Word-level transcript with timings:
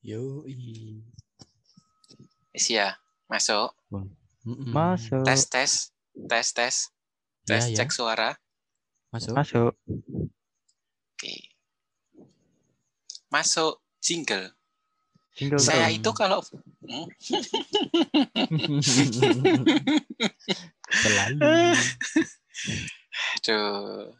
Yo, 0.00 0.42
Wis 2.56 2.66
ya, 2.72 2.96
masuk. 3.28 3.76
Masuk. 4.48 5.22
Tes 5.28 5.44
tes. 5.46 5.72
Tes 6.16 6.46
tes. 6.56 6.74
Tes 7.46 7.62
Ya, 7.68 7.70
ya. 7.70 7.76
cek 7.84 7.92
suara. 7.92 8.34
Masuk. 9.12 9.34
Masuk. 9.36 9.72
Oke. 11.14 11.34
Masuk 13.28 13.78
jingle. 14.00 14.50
Jingle 15.36 15.60
Saya 15.62 15.86
dong. 15.92 16.00
itu 16.00 16.10
kalau 16.16 16.40
Hmm, 16.90 17.06
Selalu. 20.90 21.38
aduh. 23.38 24.10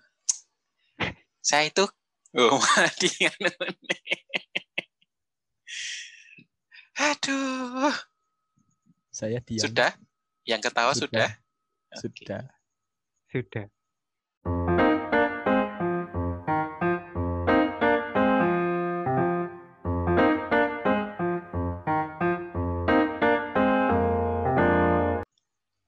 Saya 1.43 1.67
itu 1.67 1.83
oh 2.39 2.61
Aduh. 7.01 7.97
Saya 9.09 9.41
diam. 9.41 9.65
Sudah? 9.65 9.97
Yang 10.45 10.69
ketawa 10.69 10.93
sudah? 10.93 11.33
Sudah. 11.97 12.45
Sudah. 13.33 13.65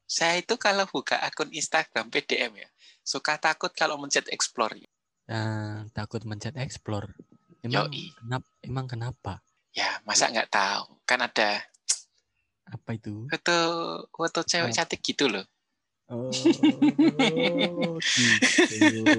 Saya 0.08 0.40
itu 0.40 0.56
kalau 0.56 0.88
buka 0.88 1.20
akun 1.20 1.52
Instagram 1.52 2.08
PDM 2.08 2.56
ya, 2.56 2.68
suka 3.04 3.36
takut 3.36 3.68
kalau 3.76 4.00
mencet 4.00 4.32
explore. 4.32 4.80
Nah, 5.28 5.84
takut 5.92 6.24
mencet 6.24 6.56
explore. 6.56 7.12
Emang 7.60 7.92
Yoi. 7.92 8.16
kenapa? 8.16 8.48
Emang 8.64 8.86
kenapa? 8.88 9.32
Ya, 9.72 10.00
masa 10.04 10.28
nggak 10.28 10.52
tahu? 10.52 11.00
Kan 11.08 11.24
ada 11.24 11.64
Apa 12.68 12.96
itu? 12.96 13.24
foto 13.28 13.58
foto 14.12 14.40
cewek 14.44 14.72
Apa? 14.72 14.76
cantik 14.84 15.00
gitu 15.00 15.28
loh. 15.28 15.44
Oh, 16.12 17.96
gitu. 18.04 19.16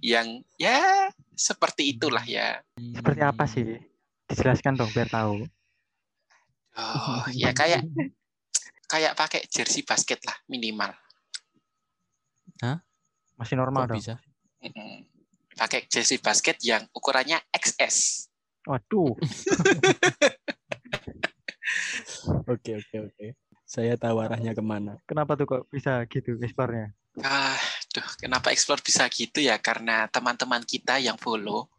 Yang 0.00 0.40
ya 0.56 1.12
seperti 1.36 1.92
itulah 1.92 2.24
ya. 2.24 2.60
Seperti 2.80 3.20
apa 3.20 3.44
sih? 3.44 3.76
Dijelaskan 4.32 4.80
dong 4.80 4.88
biar 4.96 5.12
tahu. 5.12 5.44
Oh, 6.72 7.24
ya 7.36 7.52
kayak 7.52 7.84
kayak 8.88 9.12
pakai 9.12 9.44
jersey 9.52 9.84
basket 9.84 10.24
lah 10.24 10.36
minimal. 10.48 10.88
Masih 13.36 13.60
normal 13.60 13.84
Kok 13.84 13.88
dong. 13.92 13.98
bisa? 14.00 14.14
Pakai 15.52 15.84
jersey 15.92 16.16
basket 16.16 16.56
yang 16.64 16.88
ukurannya 16.96 17.44
XS. 17.52 18.28
Waduh. 18.66 19.16
Oke, 22.52 22.76
oke, 22.78 22.96
oke. 23.08 23.26
Saya 23.64 23.96
tahu 23.96 24.20
arahnya 24.20 24.52
ke 24.52 24.60
mana. 24.60 24.98
Kenapa 25.08 25.34
tuh 25.38 25.46
kok 25.48 25.62
bisa 25.72 26.04
gitu 26.06 26.36
explore-nya? 26.38 26.92
Ah, 27.24 27.56
duh, 27.90 28.04
kenapa 28.20 28.52
explore 28.52 28.84
bisa 28.84 29.08
gitu 29.08 29.40
ya? 29.40 29.56
Karena 29.58 30.06
teman-teman 30.10 30.62
kita 30.62 31.00
yang 31.00 31.16
follow. 31.16 31.72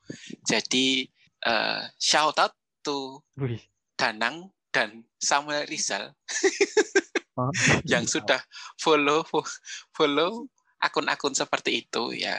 Jadi 0.43 1.05
eh, 1.45 1.81
shout 1.99 2.35
out 2.39 2.55
to 2.81 3.21
Wih. 3.37 3.61
Danang 3.93 4.49
dan 4.73 5.05
Samuel 5.21 5.69
Rizal 5.69 6.11
Oh, 7.33 7.49
yang 7.91 8.05
sudah 8.05 8.37
follow 8.77 9.25
fo- 9.25 9.47
follow 9.89 10.45
akun-akun 10.77 11.33
seperti 11.33 11.81
itu 11.85 12.13
ya. 12.13 12.37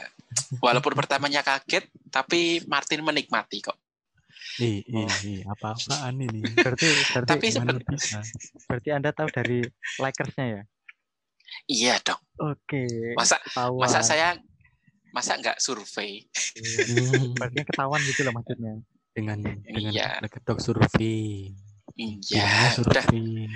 Walaupun 0.63 0.95
pertamanya 0.95 1.43
kaget, 1.43 1.87
tapi 2.07 2.63
Martin 2.67 3.03
menikmati 3.03 3.59
kok. 3.59 3.75
Ih, 4.55 4.79
ih, 4.87 5.07
ih, 5.27 5.39
apa-apaan 5.43 6.15
ini? 6.15 6.39
berarti 6.55 6.87
berarti 7.11 7.29
Tapi 7.35 7.47
seben- 7.51 7.83
bisa? 7.83 8.23
berarti 8.71 8.89
Anda 8.95 9.11
tahu 9.11 9.27
dari 9.27 9.67
likersnya 9.99 10.45
ya? 10.47 10.61
Iya 11.67 11.95
dong. 12.01 12.21
Oke. 12.39 13.15
Masa 13.19 13.35
Ketahuan. 13.43 13.81
masa 13.83 13.99
saya 14.01 14.27
masa 15.11 15.35
nggak 15.35 15.59
survei? 15.59 16.27
Hmm, 16.55 17.35
Berarti 17.39 17.61
ketahuan 17.63 18.01
gitu 18.03 18.21
loh 18.23 18.33
maksudnya. 18.35 18.73
dengan 19.15 19.39
dengan 19.43 19.91
Iya. 19.95 20.19
kedok 20.27 20.59
survei. 20.59 21.55
Iya, 21.95 22.75
udah 22.83 23.03
survei? 23.07 23.47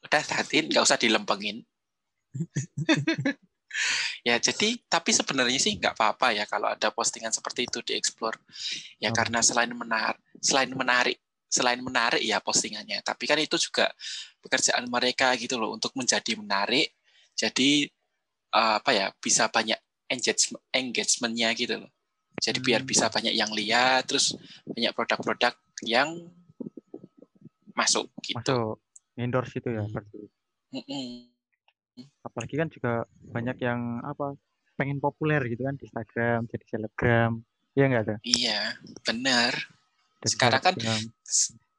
udah 0.00 0.22
Tatin 0.24 0.64
nggak 0.72 0.84
usah 0.84 0.96
dilempengin. 0.96 1.60
ya 4.22 4.38
jadi 4.38 4.78
tapi 4.86 5.10
sebenarnya 5.10 5.58
sih 5.58 5.74
nggak 5.76 5.94
apa-apa 5.98 6.32
ya 6.32 6.44
kalau 6.46 6.70
ada 6.72 6.88
postingan 6.94 7.34
seperti 7.34 7.66
itu 7.66 7.82
di 7.82 7.92
explore 7.98 8.38
ya 8.98 9.10
Oh. 9.10 9.14
karena 9.14 9.42
selain 9.42 9.70
menarik 9.74 10.20
selain 10.40 10.70
menarik 10.72 11.18
selain 11.50 11.78
menarik 11.78 12.22
ya 12.22 12.42
postingannya 12.42 12.98
tapi 13.06 13.30
kan 13.30 13.38
itu 13.38 13.54
juga 13.58 13.90
pekerjaan 14.42 14.86
mereka 14.90 15.34
gitu 15.38 15.54
loh 15.58 15.70
untuk 15.74 15.94
menjadi 15.94 16.34
menarik 16.34 16.90
jadi 17.34 17.86
eh, 18.54 18.74
apa 18.78 18.90
ya 18.90 19.10
bisa 19.18 19.46
banyak 19.50 19.78
engagement 20.10 20.62
engagementnya 20.74 21.50
gitu 21.54 21.74
loh 21.82 21.90
jadi 22.42 22.58
biar 22.58 22.82
Hmm. 22.82 22.90
bisa 22.90 23.06
banyak 23.10 23.34
yang 23.34 23.50
lihat 23.54 24.10
terus 24.10 24.34
banyak 24.66 24.90
produk-produk 24.94 25.54
yang 25.86 26.10
masuk 27.74 28.06
gitu 28.22 28.38
Masuk 28.38 28.78
endorse 29.18 29.58
itu 29.58 29.68
ya 29.70 29.82
Hmm. 29.82 29.90
berarti. 29.94 30.18
Mm-mm. 30.74 31.33
Apalagi 32.24 32.54
kan 32.58 32.68
juga 32.72 32.92
banyak 33.20 33.56
yang 33.62 34.02
apa 34.02 34.34
pengen 34.74 34.98
populer 34.98 35.38
gitu 35.46 35.62
kan 35.62 35.78
di 35.78 35.86
Instagram, 35.86 36.50
jadi 36.50 36.64
selebgram. 36.66 37.32
Iya 37.74 37.84
enggak 37.86 38.04
ada? 38.06 38.16
Iya, 38.22 38.60
bener. 39.06 39.52
Jadi 40.22 40.30
Sekarang 40.34 40.62
kan 40.62 40.74
selebgram. 40.74 41.02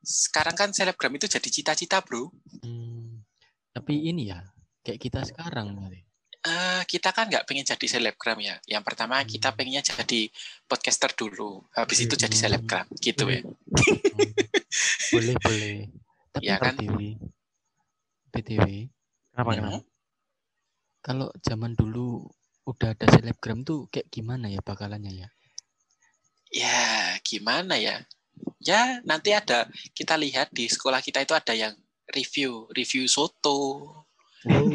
Sekarang 0.06 0.56
kan 0.56 0.70
selebgram 0.72 1.14
itu 1.18 1.26
jadi 1.28 1.50
cita-cita, 1.50 1.98
bro. 2.06 2.30
Hmm, 2.62 3.26
tapi 3.74 4.06
ini 4.06 4.30
ya, 4.32 4.40
kayak 4.86 5.00
kita 5.02 5.20
sekarang 5.26 5.76
kali. 5.76 6.06
Eh, 6.46 6.82
kita 6.86 7.10
kan 7.10 7.26
nggak 7.26 7.50
pengen 7.50 7.66
jadi 7.66 7.88
selebgram 7.90 8.38
ya. 8.38 8.62
Yang 8.70 8.84
pertama 8.86 9.18
kita 9.26 9.50
Hmm. 9.50 9.58
pengennya 9.58 9.82
jadi 9.82 10.30
podcaster 10.70 11.10
dulu. 11.18 11.66
Habis 11.74 12.06
itu 12.06 12.14
jadi 12.14 12.32
Hmm. 12.38 12.44
selebgram, 12.46 12.86
gitu 13.02 13.26
ya. 13.34 13.42
Hmm, 13.42 14.32
boleh, 15.10 15.36
boleh. 15.42 15.78
Tapi 16.38 16.46
Ya 16.46 16.62
kan? 16.62 16.78
BTW, 16.78 17.18
BTW, 18.30 18.94
Kenapa 19.34 19.52
Hmm. 19.52 19.58
kenapa? 19.60 19.80
Kalau 21.06 21.30
zaman 21.40 21.78
dulu 21.78 22.26
udah 22.66 22.98
ada 22.98 23.06
selebgram 23.08 23.62
tuh 23.62 23.86
kayak 23.88 24.10
gimana 24.10 24.50
ya 24.50 24.58
bakalannya 24.60 25.14
ya? 25.22 25.28
Ya, 26.50 26.82
gimana 27.22 27.78
ya? 27.78 28.02
Ya, 28.58 28.98
nanti 29.06 29.30
ada 29.32 29.70
kita 29.94 30.18
lihat 30.18 30.50
di 30.50 30.66
sekolah 30.66 31.00
kita 31.00 31.22
itu 31.22 31.38
ada 31.38 31.54
yang 31.54 31.78
review, 32.10 32.66
review 32.74 33.06
soto, 33.06 33.86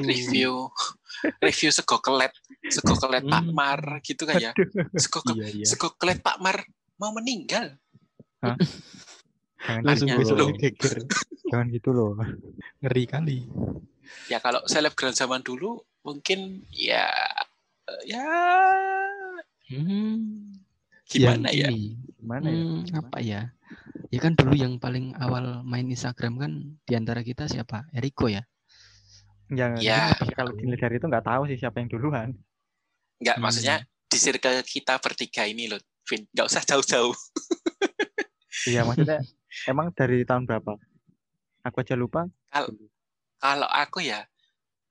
review 0.07 0.71
review 1.45 1.71
sego 1.71 1.99
kelet, 1.99 2.31
sego 2.71 2.95
kelet 2.95 3.27
Pak 3.27 3.43
Hmm. 3.45 3.53
Mar 3.53 3.81
gitu 4.01 4.23
kan 4.23 4.39
ya. 4.39 4.53
Sego, 4.95 5.21
ke- 5.21 5.35
Iya, 5.35 5.47
iya. 5.51 5.67
sego 5.67 5.93
kelet 5.99 6.23
Pak 6.23 6.39
Mar 6.39 6.63
mau 6.97 7.11
meninggal. 7.11 7.75
Jangan 9.61 9.83
Langsung 9.85 10.09
gitu 10.09 10.33
loh. 10.33 10.49
Jangan 11.51 11.67
gitu 11.69 11.91
loh. 11.93 12.17
Ngeri 12.81 13.05
kali. 13.05 13.39
Ya 14.33 14.39
kalau 14.39 14.63
selebgram 14.65 15.13
zaman 15.13 15.43
dulu 15.43 15.83
mungkin 16.01 16.65
ya 16.73 17.09
ya 18.07 18.25
Hmm, 19.71 20.51
gimana 21.07 21.47
yang 21.55 21.55
ya? 21.55 21.69
ini, 21.71 21.95
Gimana 22.19 22.47
ya? 22.51 22.59
hmm, 22.59 22.83
apa 22.91 23.19
ya? 23.23 23.43
Ya 24.11 24.19
kan 24.19 24.35
dulu 24.35 24.59
yang 24.59 24.83
paling 24.83 25.15
awal 25.15 25.63
main 25.63 25.87
Instagram 25.87 26.43
kan 26.43 26.53
di 26.83 26.93
antara 26.99 27.23
kita 27.23 27.47
siapa? 27.47 27.87
Eriko 27.95 28.27
ya? 28.27 28.43
Jangan. 29.47 29.79
Ya. 29.79 30.11
tapi 30.19 30.35
Kalau 30.35 30.51
dilihat 30.59 30.91
dari 30.91 30.99
itu 30.99 31.07
nggak 31.07 31.23
tahu 31.23 31.43
sih 31.47 31.55
siapa 31.55 31.79
yang 31.79 31.87
duluan. 31.87 32.35
Enggak, 33.23 33.37
Hmm. 33.39 33.45
maksudnya 33.47 33.77
di 34.11 34.19
circle 34.19 34.59
kita 34.67 34.99
bertiga 34.99 35.47
ini 35.47 35.71
loh, 35.71 35.79
Vin. 36.11 36.27
Enggak 36.35 36.47
usah 36.51 36.63
jauh-jauh. 36.67 37.15
Iya 38.67 38.83
maksudnya 38.83 39.23
emang 39.71 39.95
dari 39.95 40.27
tahun 40.27 40.51
berapa? 40.51 40.75
Aku 41.63 41.77
aja 41.79 41.95
lupa. 41.95 42.27
Kalau 43.39 43.69
aku 43.71 44.03
ya, 44.03 44.27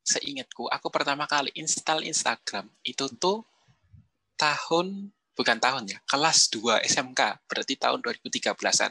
seingatku, 0.10 0.66
aku 0.66 0.90
pertama 0.90 1.30
kali 1.30 1.54
install 1.54 2.02
Instagram 2.02 2.66
itu 2.82 3.06
tuh 3.14 3.46
tahun, 4.34 5.14
bukan 5.38 5.58
tahun 5.62 5.84
ya, 5.86 6.02
kelas 6.10 6.50
2 6.50 6.82
SMK, 6.82 7.46
berarti 7.46 7.78
tahun 7.78 8.02
2013-an. 8.02 8.90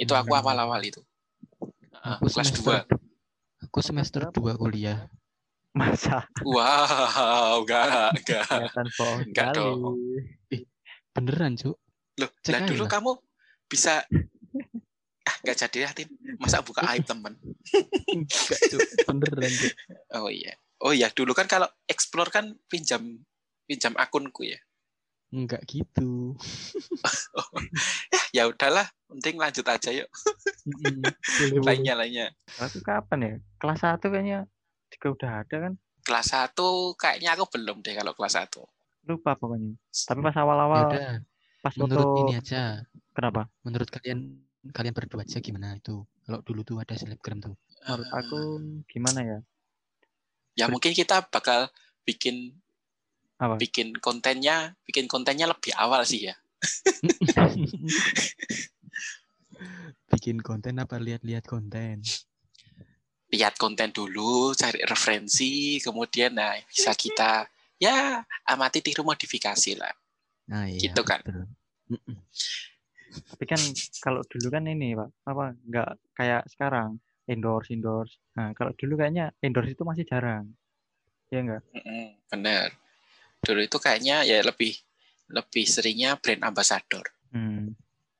Itu 0.00 0.16
aku 0.16 0.32
Hmm. 0.32 0.40
awal-awal 0.40 0.80
itu. 0.80 1.04
Heeh, 1.92 2.16
Aku 2.16 2.32
kelas 2.32 2.48
semester 2.48 2.88
2. 2.88 3.68
Aku 3.68 3.78
semester 3.84 4.20
2 4.32 4.56
kuliah. 4.56 5.04
Masa 5.70 6.26
Wow, 6.42 7.60
enggak, 7.62 8.10
enggak. 8.16 8.74
Enggak 9.22 9.48
dong. 9.54 10.00
Beneran, 11.14 11.54
Cuk? 11.54 11.76
Loh, 12.18 12.30
Cek 12.42 12.52
lah 12.56 12.60
aja 12.64 12.70
dulu 12.72 12.84
lah. 12.86 12.90
kamu 12.90 13.12
bisa 13.70 14.02
ah 14.02 14.79
nggak 15.42 15.56
jadi 15.56 15.78
ya, 15.86 15.90
Tin. 15.96 16.08
Masa 16.40 16.60
buka 16.60 16.84
aib 16.94 17.04
temen? 17.04 17.34
Enggak. 18.10 18.58
Beneran. 19.08 19.52
Oh 20.16 20.28
iya. 20.28 20.54
Oh 20.80 20.92
iya, 20.96 21.12
dulu 21.12 21.36
kan 21.36 21.44
kalau 21.44 21.68
explore 21.84 22.32
kan 22.32 22.56
pinjam 22.68 23.20
pinjam 23.68 23.92
akunku 24.00 24.48
ya. 24.48 24.56
Enggak 25.30 25.62
gitu. 25.70 26.34
Ya 28.32 28.42
ya 28.42 28.42
udahlah, 28.50 28.88
penting 29.06 29.38
lanjut 29.38 29.62
aja 29.68 29.90
yuk. 29.94 30.08
Lainnya 31.62 31.94
lainnya. 31.94 32.26
Aku 32.58 32.82
kapan 32.82 33.18
ya? 33.22 33.34
Kelas 33.62 33.80
1 33.84 34.02
kayaknya 34.02 34.48
juga 34.90 35.06
udah 35.14 35.30
ada 35.46 35.56
kan. 35.68 35.72
Kelas 36.02 36.28
1 36.34 36.50
kayaknya 36.98 37.30
aku 37.38 37.44
belum 37.46 37.78
deh 37.84 37.94
kalau 37.94 38.10
kelas 38.16 38.34
1. 38.42 38.58
Lupa 39.06 39.38
pokoknya. 39.38 39.78
Tapi 39.86 40.20
pas 40.24 40.34
Ya 40.34 40.42
awal-awal 40.42 40.80
udah, 40.90 41.10
pas 41.62 41.74
menurut 41.78 42.06
foto 42.10 42.20
ini 42.26 42.32
aja. 42.34 42.82
kenapa? 43.14 43.46
Menurut 43.62 43.88
kalian 43.92 44.20
kalian 44.68 44.92
berdua 44.92 45.24
aja 45.24 45.40
gimana 45.40 45.76
itu? 45.76 46.04
Kalau 46.28 46.40
dulu 46.44 46.60
tuh 46.62 46.76
ada 46.84 46.92
selebgram 46.92 47.40
tuh. 47.40 47.56
Menurut 47.88 48.08
aku 48.12 48.38
gimana 48.92 49.20
ya? 49.24 49.38
ya 50.58 50.66
mungkin 50.68 50.92
kita 50.92 51.24
bakal 51.32 51.72
bikin 52.04 52.52
Apa? 53.40 53.56
bikin 53.56 53.96
kontennya 53.96 54.76
bikin 54.84 55.08
kontennya 55.08 55.48
lebih 55.48 55.72
awal 55.78 56.04
sih 56.04 56.28
ya 56.28 56.36
Bikin 60.10 60.42
konten 60.44 60.76
apa 60.76 61.00
lihat-lihat 61.00 61.48
konten? 61.48 62.04
lihat 63.30 63.54
konten 63.56 63.94
dulu 63.94 64.52
cari 64.58 64.82
referensi 64.82 65.78
kemudian 65.78 66.34
nah 66.34 66.50
bisa 66.66 66.90
kita 66.98 67.46
ya 67.78 68.18
amati 68.44 68.82
tiru 68.82 69.06
modifikasi 69.06 69.78
lah 69.78 69.94
Nah, 70.50 70.66
iya. 70.66 70.90
Gitu 70.90 70.98
kan. 71.06 71.22
betul. 71.22 71.46
Tapi 73.10 73.44
kan 73.44 73.60
kalau 73.98 74.22
dulu 74.22 74.46
kan 74.48 74.64
ini 74.64 74.94
Pak, 74.94 75.10
apa 75.26 75.44
nggak 75.56 75.90
kayak 76.14 76.42
sekarang 76.46 76.98
endorse 77.24 77.70
endorse. 77.70 78.18
Nah, 78.34 78.50
kalau 78.52 78.70
dulu 78.74 78.94
kayaknya 78.96 79.30
endorse 79.38 79.70
itu 79.70 79.82
masih 79.82 80.04
jarang. 80.04 80.50
Ya 81.28 81.40
enggak? 81.40 81.62
Bener 82.26 82.74
dulu 83.40 83.60
itu 83.60 83.78
kayaknya 83.78 84.20
ya 84.22 84.44
lebih 84.44 84.76
lebih 85.32 85.64
seringnya 85.64 86.20
brand 86.20 86.44
ambassador 86.44 87.00
Hmm, 87.32 87.72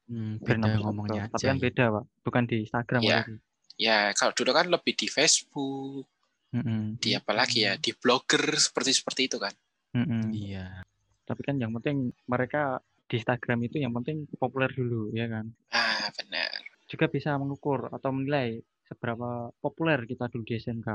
Hmm, 0.09 0.39
brand 0.39 0.63
beda 0.63 0.71
ambassador. 0.71 0.85
ngomongnya 0.87 1.23
Tapi 1.29 1.37
aja. 1.37 1.47
kan 1.47 1.57
ya. 1.57 1.63
beda, 1.63 1.85
Pak. 1.93 2.05
Bukan 2.25 2.43
di 2.47 2.57
Instagram 2.65 3.01
Iya. 3.03 3.17
lagi. 3.21 3.35
ya 3.77 3.99
kalau 4.13 4.33
dulu 4.33 4.51
kan 4.53 4.67
lebih 4.69 4.93
di 4.93 5.09
Facebook 5.09 6.05
Mm-mm. 6.53 7.01
di 7.01 7.17
apa 7.17 7.33
lagi 7.33 7.65
ya 7.65 7.77
di 7.77 7.91
blogger 7.93 8.55
seperti 8.55 8.93
seperti 8.93 9.23
itu 9.27 9.37
kan 9.37 9.55
Mm-mm. 9.93 10.31
Iya. 10.31 10.85
Tapi 11.25 11.41
kan 11.41 11.57
yang 11.57 11.73
penting 11.75 12.13
mereka 12.25 12.79
di 13.11 13.19
Instagram 13.19 13.59
itu 13.67 13.77
yang 13.83 13.91
penting 13.93 14.31
populer 14.39 14.71
dulu, 14.71 15.11
ya 15.11 15.27
kan? 15.27 15.51
ah 15.75 16.07
benar 16.15 16.51
Juga 16.87 17.07
bisa 17.07 17.35
mengukur 17.35 17.91
atau 17.91 18.11
menilai 18.15 18.62
seberapa 18.87 19.51
populer 19.59 20.07
kita 20.07 20.31
dulu 20.31 20.43
di 20.47 20.55
SMK. 20.57 20.89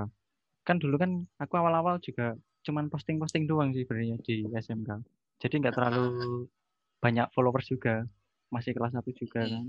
Kan 0.64 0.80
dulu 0.80 0.96
kan 0.96 1.12
aku 1.38 1.54
awal-awal 1.56 2.00
juga 2.00 2.36
cuman 2.66 2.90
posting-posting 2.90 3.46
doang 3.46 3.76
sih 3.76 3.84
sebenarnya 3.84 4.18
di 4.24 4.48
SMK. 4.50 4.90
Jadi 5.40 5.56
nggak 5.60 5.76
terlalu 5.76 6.08
banyak 7.00 7.28
followers 7.36 7.68
juga. 7.68 8.08
Masih 8.50 8.72
kelas 8.72 8.96
1 8.96 9.12
juga 9.12 9.44
Hmm. 9.44 9.52
kan. 9.52 9.66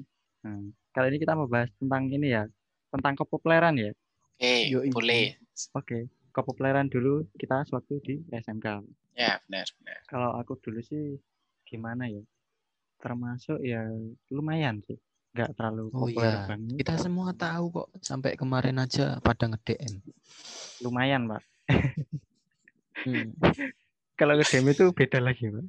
Nah, 0.46 0.58
kali 0.94 1.06
ini 1.10 1.18
kita 1.18 1.34
membahas 1.34 1.70
tentang 1.74 2.06
ini 2.08 2.28
ya, 2.30 2.44
tentang 2.90 3.14
kepopuleran 3.18 3.74
ya. 3.76 3.90
eh 4.38 4.70
Yoi. 4.70 4.92
boleh 4.92 5.34
Oke, 5.72 6.06
kepopuleran 6.30 6.86
dulu 6.86 7.24
kita 7.34 7.66
sewaktu 7.66 7.94
di 8.06 8.14
SMK. 8.30 8.84
ya 9.16 9.40
benar 9.48 9.66
benar 9.80 9.98
Kalau 10.06 10.30
aku 10.36 10.54
dulu 10.60 10.78
sih 10.84 11.16
gimana 11.64 12.06
ya? 12.06 12.20
Termasuk 12.98 13.58
ya 13.60 13.84
lumayan 14.30 14.80
sih. 14.82 14.96
Nggak 15.32 15.52
terlalu 15.52 15.92
Oh 15.92 16.08
populer 16.08 16.32
iya. 16.32 16.46
banget. 16.48 16.76
Kita 16.80 16.94
semua 16.96 17.30
tahu 17.32 17.64
kok 17.70 17.88
sampai 18.00 18.34
kemarin 18.34 18.80
aja 18.80 19.20
pada 19.20 19.44
nge-DM. 19.46 20.00
Lumayan, 20.80 21.28
Pak. 21.28 21.42
Hmm. 23.04 23.30
Kalau 24.18 24.32
ke 24.34 24.48
DM 24.48 24.72
itu 24.72 24.84
beda 24.90 25.20
lagi, 25.20 25.52
Pak. 25.52 25.66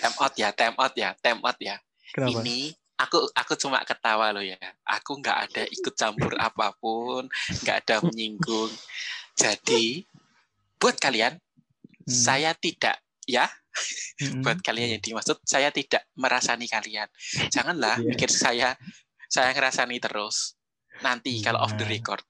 time 0.00 0.16
out 0.16 0.34
ya 0.36 0.48
time 0.52 0.76
out 0.76 0.94
ya 0.94 1.10
time 1.18 1.40
out 1.42 1.58
ya 1.58 1.76
Kenapa? 2.12 2.40
ini 2.40 2.72
aku 2.96 3.20
aku 3.32 3.52
cuma 3.56 3.80
ketawa 3.82 4.32
loh 4.32 4.40
ya 4.40 4.56
aku 4.86 5.18
nggak 5.18 5.38
ada 5.50 5.62
ikut 5.66 5.92
campur 5.92 6.32
apa 6.36 6.72
pun 6.76 7.28
nggak 7.60 7.76
ada 7.84 7.96
menyinggung 8.04 8.70
jadi 9.34 10.04
buat 10.76 10.96
kalian 10.96 11.36
Hmm. 12.00 12.16
saya 12.16 12.56
tidak 12.56 12.96
ya 13.28 13.44
Mm-mm. 14.20 14.42
buat 14.42 14.58
kalian 14.60 14.98
yang 14.98 15.02
dimaksud 15.02 15.38
saya 15.46 15.70
tidak 15.70 16.04
merasani 16.18 16.66
kalian 16.66 17.06
janganlah 17.48 17.96
Iya. 18.02 18.08
mikir 18.12 18.30
saya 18.30 18.74
saya 19.30 19.54
ngerasani 19.54 19.96
terus 20.02 20.58
nanti 21.00 21.38
kalau 21.40 21.62
off 21.62 21.74
the 21.78 21.86
record 21.86 22.20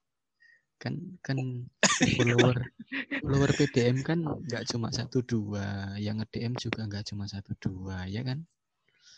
Kan 0.81 1.21
kan 1.21 1.37
follower 2.17 2.57
follower 3.21 3.53
PDM 3.53 4.01
kan 4.01 4.25
nggak 4.25 4.65
cuma 4.65 4.89
satu 4.89 5.21
dua, 5.21 5.93
yang 6.01 6.17
nge-DM 6.17 6.57
juga 6.57 6.89
nggak 6.89 7.13
cuma 7.13 7.29
satu 7.29 7.53
dua, 7.61 8.09
ya 8.09 8.25
kan? 8.25 8.41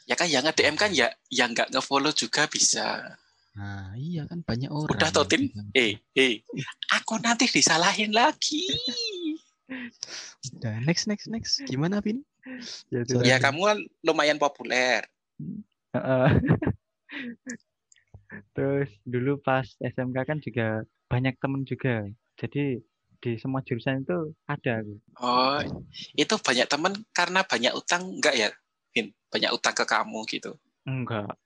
ya 0.02 0.18
kan 0.18 0.26
yang 0.26 0.42
nge-DM 0.42 0.74
kan 0.74 0.90
ya 0.90 1.06
yang 1.30 1.54
nggak 1.54 1.70
nge-follow 1.70 2.10
juga 2.10 2.50
bisa 2.50 3.14
Nah, 3.52 3.92
iya 3.94 4.24
kan 4.26 4.40
banyak 4.42 4.72
orang. 4.72 4.90
udah 4.90 5.10
toh 5.12 5.22
yang 5.22 5.30
Tin 5.30 5.40
bilang, 5.52 5.68
eh 5.76 5.92
eh 6.16 6.40
aku 6.90 7.20
nanti 7.22 7.46
disalahin 7.46 8.10
lagi 8.10 8.64
Udah 10.58 10.74
next 10.84 11.10
next 11.10 11.26
next. 11.28 11.62
Gimana 11.66 12.02
Pin? 12.02 12.22
Ya, 12.90 13.06
itu 13.06 13.22
ya 13.22 13.38
kamu 13.38 13.60
kan 13.62 13.78
lumayan 14.02 14.36
populer 14.36 15.06
Heeh. 15.92 16.28
Terus 18.56 18.90
dulu 19.04 19.36
pas 19.40 19.64
SMK 19.78 20.16
kan 20.24 20.38
juga 20.40 20.84
banyak 21.08 21.36
temen 21.36 21.62
juga. 21.68 22.08
Jadi 22.40 22.80
di 23.22 23.32
semua 23.38 23.62
jurusan 23.62 24.02
itu 24.02 24.34
ada 24.48 24.82
aku. 24.82 24.94
Oh, 25.20 25.60
itu 26.16 26.34
banyak 26.40 26.66
temen 26.66 26.92
karena 27.12 27.44
banyak 27.44 27.72
utang 27.76 28.18
enggak 28.18 28.34
ya? 28.34 28.48
Vin? 28.96 29.12
Banyak 29.28 29.52
utang 29.52 29.76
ke 29.76 29.84
kamu 29.84 30.24
gitu. 30.28 30.56
Enggak. 30.88 31.36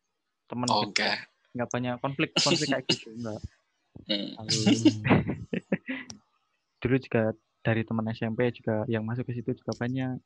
Temen 0.46 0.66
Oh, 0.70 0.86
juga. 0.86 0.94
enggak. 0.94 1.18
Enggak 1.52 1.68
banyak 1.74 1.94
konflik 2.00 2.30
konflik 2.38 2.68
kayak 2.70 2.86
gitu 2.86 3.08
enggak. 3.18 3.40
Hmm. 4.06 4.30
Lalu 4.38 4.60
Hmm. 4.62 5.02
dulu 6.84 6.96
juga 7.02 7.22
dari 7.66 7.82
teman 7.82 8.06
SMP 8.08 8.54
juga 8.54 8.86
yang 8.86 9.02
masuk 9.02 9.26
ke 9.26 9.34
situ 9.34 9.50
juga 9.58 9.74
banyak. 9.74 10.22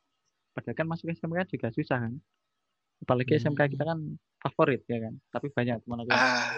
Padahal 0.52 0.76
kan 0.76 0.86
masuk 0.86 1.08
SMK 1.08 1.48
juga 1.48 1.72
susah 1.72 2.04
kan. 2.04 2.12
Apalagi 3.00 3.32
Hmm. 3.32 3.40
SMK 3.48 3.60
kita 3.72 3.84
kan 3.86 3.98
favorit 4.38 4.84
ya 4.84 5.00
kan. 5.00 5.16
Tapi 5.32 5.48
banyak 5.48 5.80
teman 5.80 6.04
aku. 6.04 6.10
Ah, 6.12 6.52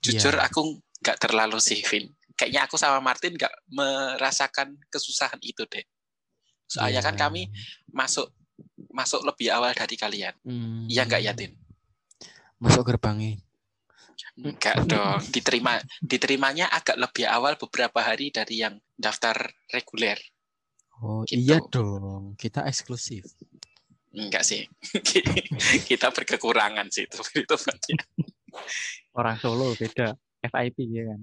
jujur 0.00 0.32
Iya. 0.32 0.48
aku 0.48 0.60
enggak 1.04 1.18
terlalu 1.20 1.60
sih, 1.60 1.84
Vin. 1.84 2.08
Kayaknya 2.32 2.60
aku 2.64 2.80
sama 2.80 2.96
Martin 2.98 3.36
enggak 3.36 3.52
merasakan 3.68 4.80
kesusahan 4.88 5.36
itu 5.44 5.68
deh. 5.68 5.84
Soalnya 6.64 7.04
kan 7.04 7.12
Iya. 7.12 7.20
kami 7.20 7.42
masuk 7.92 8.32
masuk 8.88 9.20
lebih 9.22 9.52
awal 9.52 9.70
dari 9.76 9.94
kalian. 9.94 10.32
Hmm. 10.42 10.88
Iya 10.88 11.04
enggak 11.04 11.22
ya, 11.22 11.32
Tin? 11.36 11.52
Masuk 12.56 12.88
gerbangnya. 12.88 13.36
Enggak 14.38 14.86
dong. 14.86 15.18
Diterima 15.30 15.78
diterimanya 16.00 16.70
agak 16.70 16.98
lebih 16.98 17.26
awal 17.26 17.54
beberapa 17.58 17.98
hari 18.02 18.30
dari 18.30 18.62
yang 18.62 18.78
daftar 18.94 19.34
reguler. 19.70 20.18
Oh 20.98 21.22
Gitu. 21.22 21.38
iya 21.38 21.58
dong, 21.70 22.34
kita 22.34 22.66
eksklusif. 22.66 23.22
Enggak 24.10 24.42
sih. 24.42 24.66
Kita 25.88 26.10
berkekurangan 26.10 26.88
sih 26.90 27.06
itu. 27.06 27.20
itu. 27.38 27.54
Orang 29.14 29.36
Solo 29.38 29.76
beda. 29.76 30.16
FIP 30.42 30.78
ya 30.90 31.02
kan. 31.12 31.20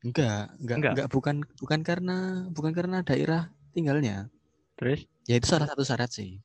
Enggak, 0.00 0.42
enggak, 0.58 0.76
Enggak. 0.76 0.92
enggak, 0.96 1.08
bukan 1.12 1.36
bukan 1.60 1.80
karena 1.80 2.16
bukan 2.50 2.72
karena 2.72 2.98
daerah 3.04 3.48
tinggalnya. 3.72 4.28
Terus 4.76 5.04
Ya 5.24 5.38
itu 5.38 5.46
salah 5.46 5.68
satu 5.70 5.84
syarat 5.86 6.10
sih. 6.10 6.42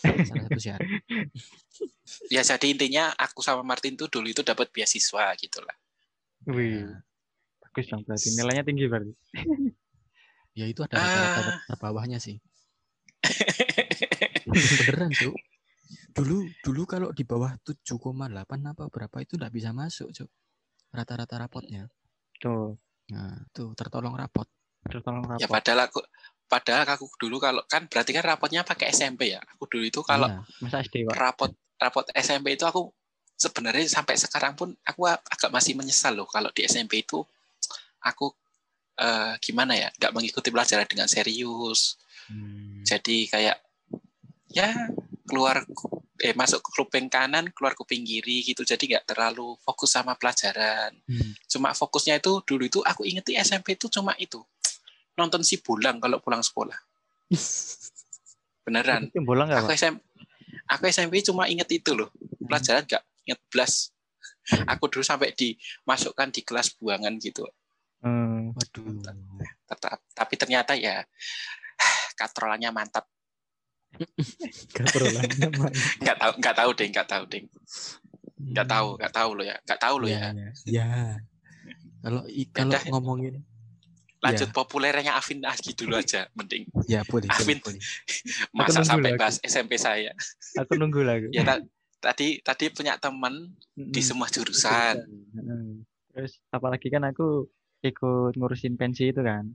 Salah 0.00 0.44
satu 0.48 0.60
syarat. 0.60 0.88
ya 2.34 2.40
jadi 2.40 2.66
intinya 2.66 3.12
aku 3.12 3.40
sama 3.40 3.60
Martin 3.60 3.94
tuh 3.94 4.08
dulu 4.08 4.26
itu 4.26 4.40
dapat 4.40 4.70
beasiswa 4.70 5.34
gitu 5.36 5.60
lah. 5.60 5.76
wih, 6.46 6.80
Ya, 6.80 7.02
bagus 7.60 7.86
dong 7.86 8.02
berarti. 8.02 8.28
Nilainya 8.32 8.64
tinggi 8.64 8.84
berarti. 8.86 9.12
ya 10.52 10.64
itu 10.64 10.80
ada 10.80 10.96
rata-rata 10.96 11.40
Ah. 11.42 11.58
terbawahnya 11.66 12.16
sih. 12.16 12.40
Beneran, 14.46 15.10
Cuk. 15.12 15.34
Dulu 16.12 16.36
dulu 16.62 16.82
kalau 16.86 17.08
di 17.12 17.22
bawah 17.22 17.52
7,8 17.60 18.32
apa 18.64 18.84
berapa 18.88 19.16
itu 19.20 19.36
enggak 19.36 19.52
bisa 19.52 19.70
masuk, 19.70 20.08
Cuk. 20.10 20.30
Rata-rata 20.90 21.36
rapotnya. 21.36 21.90
Tuh, 22.38 22.78
Nah, 23.06 23.38
tuh 23.52 23.70
tertolong 23.74 24.14
rapot. 24.14 24.50
terus 24.82 25.02
tolong 25.02 25.22
Ya 25.28 25.46
rapor. 25.46 25.50
padahal 25.52 25.80
aku 25.86 26.00
padahal 26.46 26.86
aku 26.86 27.10
dulu 27.18 27.42
kalau 27.42 27.62
kan 27.66 27.86
berarti 27.90 28.10
kan 28.14 28.24
rapotnya 28.24 28.62
pakai 28.62 28.90
SMP 28.90 29.34
ya. 29.34 29.40
Aku 29.54 29.66
dulu 29.66 29.82
itu 29.86 30.00
kalau 30.02 30.30
Iya. 30.30 30.40
Masa 30.62 30.76
SD, 30.82 31.06
Pak? 31.06 31.14
rapot 31.18 31.50
rapot 31.76 32.06
SMP 32.14 32.56
itu 32.56 32.64
aku 32.64 32.88
sebenarnya 33.36 33.84
sampai 33.84 34.16
sekarang 34.16 34.56
pun 34.56 34.72
aku 34.80 35.04
agak 35.06 35.52
masih 35.52 35.76
menyesal 35.76 36.16
loh 36.16 36.24
kalau 36.24 36.48
di 36.56 36.64
SMP 36.64 37.04
itu 37.04 37.20
aku 38.00 38.32
eh, 38.96 39.34
gimana 39.44 39.76
ya 39.76 39.92
nggak 39.92 40.12
mengikuti 40.14 40.48
pelajaran 40.48 40.88
dengan 40.88 41.04
serius. 41.04 42.00
Hmm. 42.32 42.80
Jadi 42.82 43.28
kayak 43.28 43.60
ya 44.48 44.72
keluar 45.28 45.66
eh 46.16 46.32
masuk 46.32 46.64
ke 46.64 46.70
kuping 46.80 47.12
kanan 47.12 47.52
keluar 47.52 47.76
kuping 47.76 48.00
kiri 48.00 48.40
gitu 48.40 48.64
jadi 48.64 48.80
nggak 48.80 49.04
terlalu 49.12 49.52
fokus 49.60 49.92
sama 49.92 50.16
pelajaran 50.16 50.96
Hmm. 51.04 51.36
cuma 51.44 51.76
fokusnya 51.76 52.16
itu 52.24 52.40
dulu 52.40 52.64
itu 52.64 52.80
aku 52.80 53.04
inget 53.04 53.20
di 53.28 53.36
SMP 53.36 53.76
itu 53.76 53.92
cuma 53.92 54.16
itu 54.16 54.40
nonton 55.16 55.40
si 55.42 55.60
bulang 55.60 55.98
kalau 55.98 56.20
pulang 56.20 56.44
sekolah 56.44 56.76
beneran 58.66 59.08
Itu 59.10 59.22
bola 59.22 59.46
nggak, 59.46 59.62
aku 59.62 59.70
Pak? 59.72 59.78
SM 59.78 59.96
Aku 60.66 60.90
SMP 60.90 61.22
cuma 61.22 61.46
inget 61.46 61.70
itu 61.70 61.94
loh. 61.94 62.10
Pelajaran 62.42 62.82
nggak 62.82 63.02
inget 63.26 63.40
belas. 63.50 63.94
Aku 64.74 64.90
dulu 64.90 65.02
sampai 65.02 65.34
dimasukkan 65.34 66.34
di 66.34 66.42
kelas 66.42 66.74
buangan 66.78 67.14
gitu. 67.22 67.46
Hmm. 68.02 68.54
Waduh. 68.54 69.02
Tetap, 69.66 69.98
tapi 70.14 70.34
ternyata 70.38 70.74
ya 70.74 71.02
katrolannya 72.18 72.70
mantap. 72.74 73.06
Katrolannya 74.76 75.48
mana? 75.56 75.72
Nggak 76.02 76.16
tahu, 76.20 76.32
nggak 76.42 76.56
tahu 76.58 76.70
deh, 76.76 76.86
nggak 76.92 77.08
tahu 77.08 77.24
deh, 77.32 77.42
nggak 78.36 78.68
tahu, 78.68 78.88
nggak 79.00 79.14
tahu 79.14 79.30
loh 79.32 79.44
ya, 79.46 79.56
nggak 79.64 79.80
tahu 79.80 79.94
loh 80.04 80.08
ya. 80.10 80.20
Ya, 80.20 80.48
ya. 80.68 80.86
Kalau 82.04 82.22
kalau 82.52 82.80
ngomongin 82.92 83.40
Lanjut 84.24 84.48
populernya 84.50 85.12
Afin 85.14 85.44
Asgi 85.44 85.76
dulu 85.76 85.94
aja, 85.94 86.24
mending. 86.32 86.64
ya 86.88 87.04
boleh, 87.04 87.28
Afin. 87.28 87.60
boleh, 87.60 87.76
boleh. 87.78 87.80
Masa 88.56 88.80
sampai 88.82 89.12
lagi. 89.12 89.20
bahas 89.20 89.36
SMP 89.40 89.76
saya. 89.76 90.10
Aku 90.56 90.74
nunggu 90.74 91.04
lagi. 91.04 91.28
Ya 91.30 91.44
ta- 91.44 91.62
tadi 92.00 92.40
tadi 92.40 92.72
punya 92.72 92.96
teman 92.96 93.52
di 93.76 94.00
Mm-mm. 94.00 94.00
semua 94.00 94.26
jurusan. 94.26 95.04
Terus 96.10 96.40
apalagi 96.48 96.88
kan 96.88 97.04
aku 97.04 97.44
ikut 97.84 98.34
ngurusin 98.34 98.74
pensi 98.74 99.12
itu 99.12 99.20
kan. 99.20 99.52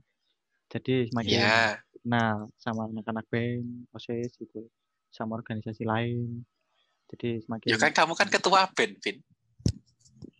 Jadi 0.70 1.10
semakin 1.10 1.30
Ya, 1.36 1.82
kenal 2.00 2.48
sama 2.56 2.88
anak-anak 2.88 3.26
band, 3.28 3.90
OSIS 3.92 4.40
gitu, 4.40 4.70
sama 5.12 5.36
organisasi 5.36 5.84
lain. 5.84 6.46
Jadi 7.12 7.44
semakin 7.44 7.66
ya 7.66 7.76
kan 7.76 7.92
kamu 7.92 8.16
kan 8.16 8.30
ketua 8.30 8.70
band, 8.72 8.96
Vin. 9.04 9.20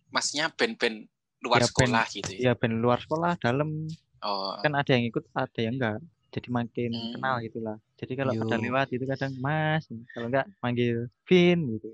Maksudnya 0.09 0.49
band-band 0.49 1.05
luar 1.43 1.59
Ya, 1.59 1.67
band. 1.67 1.69
sekolah 1.69 2.05
gitu 2.09 2.31
ya. 2.33 2.41
ya 2.49 2.53
band 2.57 2.81
luar 2.81 2.97
sekolah, 2.97 3.37
dalam 3.37 3.85
Oh, 4.23 4.55
kan 4.63 4.71
ada 4.71 4.91
yang 4.95 5.05
ikut, 5.07 5.23
ada 5.35 5.59
yang 5.59 5.75
enggak. 5.75 5.99
Jadi 6.33 6.47
makin 6.49 6.91
Hmm. 6.95 7.11
kenal 7.13 7.35
gitulah. 7.43 7.77
Jadi 7.99 8.13
kalau 8.17 8.33
pada 8.33 8.55
Yo. 8.57 8.63
lewat 8.63 8.87
itu 8.89 9.05
kadang 9.05 9.33
Mas, 9.37 9.83
kalau 10.15 10.27
enggak 10.31 10.47
manggil 10.63 11.11
Vin 11.27 11.59
gitu. 11.77 11.93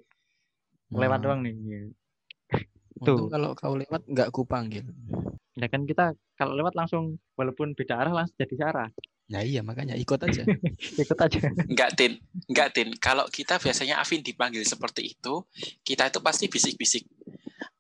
Lewat 0.93 1.19
Hmm. 1.19 1.25
doang 1.25 1.39
nih. 1.43 1.53
Untung 2.99 3.27
Tuh. 3.27 3.29
kalau 3.31 3.51
kau 3.57 3.73
lewat 3.75 4.05
nggak 4.05 4.29
ku 4.29 4.45
panggil. 4.45 4.85
Ya 5.57 5.67
kan 5.67 5.83
kita 5.83 6.15
kalau 6.37 6.55
lewat 6.55 6.77
langsung 6.77 7.17
walaupun 7.35 7.75
beda 7.75 7.99
arah 7.99 8.13
langsung 8.13 8.37
jadi 8.39 8.55
searah. 8.55 8.89
Ya 9.29 9.45
iya 9.45 9.61
makanya 9.61 9.93
ikut 9.93 10.17
aja. 10.17 10.41
Ikut 11.03 11.17
aja. 11.21 11.39
enggak, 11.69 11.93
Tin. 11.93 12.17
Enggak, 12.49 12.73
Tin. 12.73 12.89
Kalau 12.97 13.29
kita 13.29 13.61
biasanya 13.61 14.01
Afin 14.01 14.25
dipanggil 14.25 14.65
seperti 14.65 15.13
itu, 15.13 15.45
kita 15.85 16.09
itu 16.09 16.17
pasti 16.17 16.49
bisik-bisik. 16.49 17.05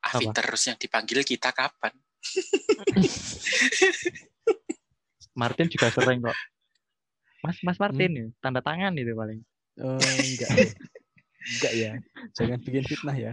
Afin 0.05 0.29
Apa? 0.29 0.45
terus 0.45 0.61
yang 0.69 0.77
dipanggil 0.77 1.25
kita 1.25 1.49
kapan? 1.49 1.89
Martin 5.39 5.67
juga 5.67 5.87
sering 5.89 6.19
kok. 6.19 6.35
Mas 7.39 7.55
Mas 7.63 7.79
Hmm. 7.79 7.83
Martin 7.87 8.11
ya, 8.11 8.25
tanda 8.39 8.59
tangan 8.59 8.91
itu 8.93 9.15
paling. 9.15 9.39
Oh, 9.79 9.95
enggak. 9.95 10.75
enggak 11.39 11.73
ya. 11.73 11.91
Jangan 12.35 12.59
bikin 12.59 12.83
fitnah 12.83 13.15
ya. 13.15 13.31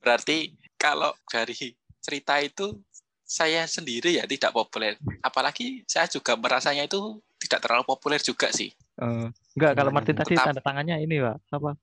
Berarti 0.00 0.56
kalau 0.74 1.12
dari 1.28 1.76
cerita 2.00 2.40
itu 2.40 2.80
saya 3.20 3.68
sendiri 3.68 4.16
ya 4.16 4.24
tidak 4.24 4.50
populer. 4.50 4.96
Apalagi 5.20 5.84
saya 5.84 6.08
juga 6.08 6.34
merasanya 6.34 6.88
itu 6.88 7.20
tidak 7.36 7.60
terlalu 7.62 7.84
populer 7.84 8.18
juga 8.18 8.48
sih. 8.50 8.72
Eh, 8.96 9.26
enggak 9.54 9.72
kalau 9.76 9.92
Martin 9.92 10.16
tadi 10.16 10.32
Tetap- 10.32 10.50
tanda 10.50 10.62
tangannya 10.64 10.96
ini 10.98 11.20
Pak, 11.20 11.36
apa? 11.52 11.76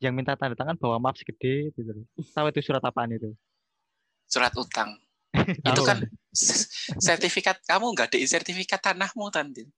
Yang 0.00 0.12
minta 0.16 0.32
tanda 0.34 0.56
tangan 0.56 0.80
bawa 0.80 0.96
map 0.96 1.14
segede 1.14 1.68
gitu. 1.70 1.90
loh. 1.92 2.06
Tahu 2.16 2.48
itu 2.48 2.60
surat 2.64 2.80
apaan 2.80 3.12
itu? 3.12 3.36
Surat 4.24 4.56
utang. 4.56 4.96
Itu 5.42 5.82
kan 5.82 5.98
sertifikat 6.98 7.62
kamu 7.66 7.94
nggak 7.94 8.14
ada 8.14 8.18
sertifikat 8.26 8.80
tanahmu 8.82 9.30
Tantin. 9.34 9.68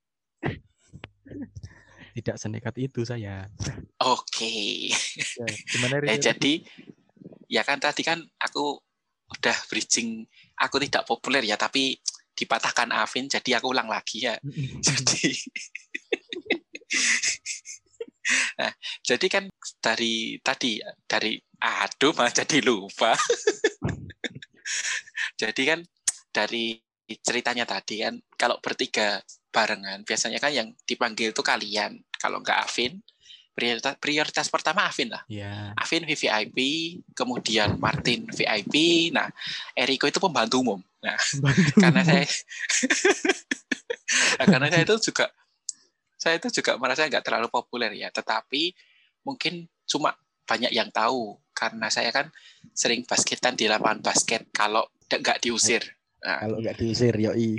Tidak 2.16 2.36
senekat 2.40 2.74
itu 2.80 3.04
saya. 3.04 3.44
Oke. 4.00 4.88
Ya, 5.36 5.46
gimana 5.68 6.00
Eh, 6.04 6.16
Rin? 6.16 6.20
jadi 6.20 6.52
ya 7.46 7.62
kan 7.64 7.76
tadi 7.76 8.00
kan 8.00 8.24
aku 8.40 8.80
udah 9.26 9.56
bridging 9.68 10.24
aku 10.56 10.80
tidak 10.80 11.02
populer 11.04 11.42
ya 11.42 11.58
tapi 11.58 11.98
dipatahkan 12.36 12.92
Avin 12.92 13.28
jadi 13.28 13.60
aku 13.60 13.72
ulang 13.72 13.88
lagi 13.88 14.28
ya. 14.28 14.36
Jadi 14.86 15.32
Nah, 18.58 18.72
jadi 19.06 19.26
kan 19.30 19.44
dari 19.78 20.42
tadi 20.42 20.82
dari 21.06 21.38
aduh 21.62 22.10
malah 22.10 22.34
jadi 22.34 22.58
lupa. 22.58 23.14
Jadi 25.36 25.62
kan 25.76 25.80
dari 26.32 26.80
ceritanya 27.06 27.64
tadi 27.64 28.02
kan 28.02 28.18
kalau 28.34 28.58
bertiga 28.58 29.22
barengan 29.54 30.02
biasanya 30.02 30.42
kan 30.42 30.52
yang 30.52 30.68
dipanggil 30.84 31.32
itu 31.32 31.42
kalian. 31.44 32.02
Kalau 32.16 32.40
nggak 32.40 32.58
Avin 32.66 33.00
prioritas 33.56 33.96
prioritas 33.96 34.46
pertama 34.52 34.84
Avin 34.84 35.08
lah. 35.08 35.24
Ya. 35.32 35.72
Avin 35.80 36.04
VVIP, 36.04 36.58
kemudian 37.16 37.80
Martin 37.80 38.28
VIP, 38.28 39.08
nah 39.16 39.32
Eriko 39.72 40.04
itu 40.04 40.20
pembantu 40.20 40.60
umum. 40.60 40.80
Nah, 41.00 41.16
karena 41.82 42.04
saya 42.04 42.24
Nah, 44.38 44.46
karena 44.46 44.68
saya 44.70 44.82
itu 44.86 45.10
juga 45.10 45.26
saya 46.14 46.38
itu 46.38 46.48
juga 46.60 46.78
merasa 46.78 47.08
nggak 47.08 47.24
terlalu 47.26 47.48
populer 47.50 47.90
ya, 47.96 48.12
tetapi 48.12 48.76
mungkin 49.26 49.66
cuma 49.88 50.14
banyak 50.46 50.70
yang 50.70 50.92
tahu 50.94 51.34
karena 51.50 51.90
saya 51.90 52.14
kan 52.14 52.30
sering 52.70 53.02
basketan 53.02 53.58
di 53.58 53.66
lapangan 53.66 53.98
basket 53.98 54.46
kalau 54.54 54.86
nggak 55.10 55.38
diusir. 55.42 55.82
Nah, 56.26 56.42
Kalau 56.42 56.58
nggak 56.58 56.76
diusir, 56.82 57.14
yoi. 57.14 57.54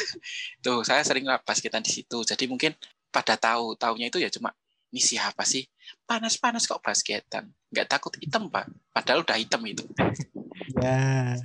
tuh 0.64 0.84
saya 0.84 1.00
sering 1.00 1.24
lah 1.24 1.40
basketan 1.40 1.80
di 1.80 1.88
situ. 1.88 2.20
Jadi 2.20 2.44
mungkin 2.44 2.76
pada 3.08 3.40
tahu 3.40 3.72
taunya 3.80 4.12
itu 4.12 4.20
ya 4.20 4.28
cuma 4.28 4.52
ini 4.92 5.00
siapa 5.00 5.48
sih? 5.48 5.64
Panas-panas 6.04 6.68
kok 6.68 6.84
basketan. 6.84 7.48
Nggak 7.72 7.88
takut 7.88 8.12
hitam 8.20 8.52
pak. 8.52 8.68
Padahal 8.92 9.24
udah 9.24 9.36
hitam 9.40 9.64
itu. 9.64 9.88
Ya. 10.76 11.36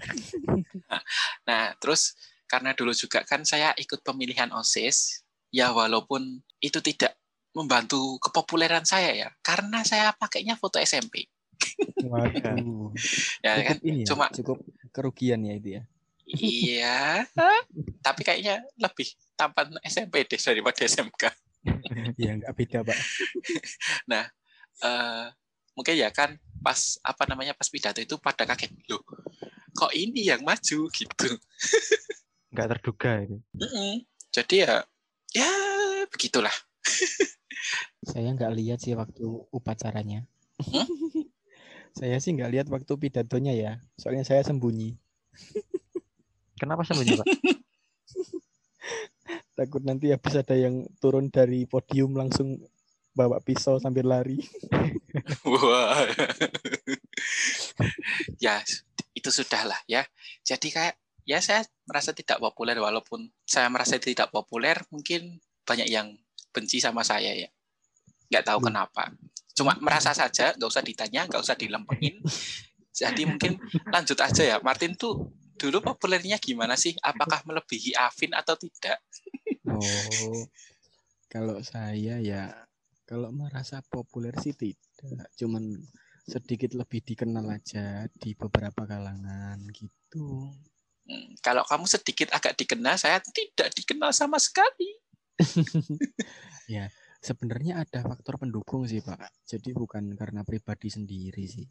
nah 1.48 1.72
terus 1.80 2.20
karena 2.48 2.75
dulu 2.75 2.92
juga 2.92 3.24
kan 3.24 3.48
saya 3.48 3.72
ikut 3.80 4.04
pemilihan 4.04 4.51
osis 4.51 5.24
ya 5.51 5.72
walaupun 5.72 6.44
itu 6.60 6.80
tidak 6.84 7.16
membantu 7.56 8.20
kepopuleran 8.20 8.84
saya 8.84 9.16
ya. 9.16 9.30
Karena 9.39 9.88
saya 9.88 10.12
pakainya 10.12 10.60
foto 10.60 10.84
SMP 10.84 11.32
Waduh. 12.07 12.93
ya 13.41 13.51
kan 13.65 13.77
Cukup 13.77 13.87
ini 13.89 13.99
ya. 14.03 14.07
cuma 14.13 14.25
Cukup 14.33 14.57
kerugian 14.93 15.41
ya 15.45 15.53
itu 15.57 15.69
ya. 15.77 15.83
iya 16.27 16.99
tapi 18.03 18.21
kayaknya 18.21 18.59
lebih 18.75 19.07
tampan 19.39 19.71
SMP 19.85 20.27
deh 20.27 20.35
daripada 20.39 20.83
SMK 20.83 21.23
Ya 22.21 22.31
nggak 22.35 22.53
beda 22.55 22.79
pak. 22.83 22.97
eh 24.77 25.25
mungkin 25.73 25.95
ya 25.95 26.09
kan 26.09 26.35
pas 26.61 26.97
apa 27.01 27.23
namanya 27.29 27.53
pas 27.53 27.69
pidato 27.69 28.01
itu 28.01 28.17
pada 28.17 28.45
kaget 28.45 28.73
loh 28.89 29.01
kok 29.73 29.93
ini 29.93 30.25
yang 30.25 30.41
maju 30.41 30.89
gitu 30.89 31.29
Enggak 32.51 32.67
terduga 32.77 33.11
itu. 33.21 33.37
Mm-mm. 33.57 34.01
jadi 34.33 34.55
ya 34.65 34.73
ya 35.33 35.51
begitulah 36.09 36.53
Saya 38.07 38.31
nggak 38.31 38.53
lihat 38.55 38.79
sih 38.79 38.95
waktu 38.95 39.25
upacaranya. 39.51 40.23
Hmm? 40.63 40.87
Saya 41.96 42.17
sih 42.20 42.36
nggak 42.36 42.51
lihat 42.51 42.67
waktu 42.67 42.91
pidatonya 42.98 43.53
ya. 43.53 43.72
Soalnya 43.96 44.27
saya 44.27 44.44
sembunyi. 44.44 44.98
Kenapa 46.58 46.84
sembunyi, 46.84 47.15
Pak? 47.15 47.27
Takut 49.58 49.82
nanti 49.82 50.13
habis 50.13 50.38
ada 50.38 50.53
yang 50.53 50.86
turun 51.01 51.34
dari 51.34 51.65
podium 51.65 52.13
langsung 52.17 52.62
bawa 53.17 53.41
pisau 53.41 53.82
sambil 53.82 54.06
lari. 54.06 54.38
wah 55.50 56.06
ya 58.44 58.62
itu 59.17 59.29
sudah 59.34 59.65
lah 59.65 59.79
ya 59.89 60.06
jadi 60.46 60.67
kayak 60.70 60.96
ya 61.27 61.41
saya 61.41 61.65
merasa 61.89 62.13
tidak 62.13 62.38
populer 62.38 62.77
walaupun 62.77 63.27
saya 63.44 63.67
merasa 63.67 63.98
tidak 63.98 64.29
populer 64.29 64.77
mungkin 64.94 65.41
banyak 65.67 65.89
yang 65.89 66.15
benci 66.53 66.79
sama 66.79 67.03
saya 67.03 67.34
ya 67.34 67.50
nggak 68.32 68.46
tahu 68.46 68.60
Loh. 68.62 68.65
kenapa 68.72 69.12
cuma 69.57 69.73
merasa 69.81 70.13
saja 70.13 70.53
nggak 70.53 70.69
usah 70.69 70.85
ditanya 70.85 71.25
nggak 71.25 71.41
usah 71.41 71.57
dilempengin 71.57 72.21
jadi 72.97 73.29
mungkin 73.29 73.61
lanjut 73.93 74.17
aja 74.17 74.41
ya. 74.41 74.57
Martin 74.57 74.97
tuh 74.97 75.29
dulu 75.53 75.85
populernya 75.85 76.41
gimana 76.41 76.73
sih? 76.73 76.97
Apakah 77.05 77.45
melebihi 77.45 77.93
Avin 77.93 78.33
atau 78.33 78.57
tidak? 78.57 78.97
Oh, 79.69 80.49
kalau 81.29 81.61
saya 81.61 82.17
ya 82.17 82.49
kalau 83.05 83.29
merasa 83.29 83.85
populer 83.85 84.33
sih 84.41 84.57
tidak, 84.57 85.29
cuman 85.37 85.77
sedikit 86.25 86.73
lebih 86.73 87.05
dikenal 87.05 87.45
aja 87.53 88.09
di 88.17 88.33
beberapa 88.33 88.89
kalangan 88.89 89.61
gitu. 89.69 90.49
Hmm, 91.07 91.37
kalau 91.39 91.63
kamu 91.69 91.85
sedikit 91.87 92.33
agak 92.33 92.57
dikenal 92.59 92.99
saya 92.99 93.21
tidak 93.23 93.71
dikenal 93.71 94.11
sama 94.11 94.35
sekali 94.43 94.91
Sebenarnya 97.19 97.81
ada 97.81 98.00
faktor 98.05 98.38
pendukung 98.38 98.86
sih 98.86 99.01
Pak. 99.01 99.17
Jadi 99.43 99.74
bukan 99.74 100.13
karena 100.13 100.41
pribadi 100.45 100.88
sendiri 100.88 101.43
sih. 101.45 101.65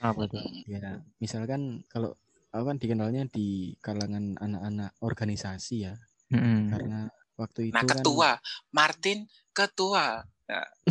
Apa 0.00 0.26
itu? 0.26 0.38
Hmm, 0.38 0.62
Ya, 0.66 1.00
misalkan 1.18 1.82
kalau 1.88 2.14
aku 2.50 2.64
kan 2.70 2.78
dikenalnya 2.78 3.26
di 3.26 3.74
kalangan 3.78 4.38
anak-anak 4.38 4.94
organisasi 5.02 5.76
ya, 5.90 5.94
Mm-mm. 6.30 6.70
karena 6.70 6.98
waktu 7.34 7.70
itu 7.70 7.74
Nah, 7.74 7.82
kan 7.82 7.90
ketua 7.98 8.30
Martin 8.70 9.18
ketua 9.50 10.22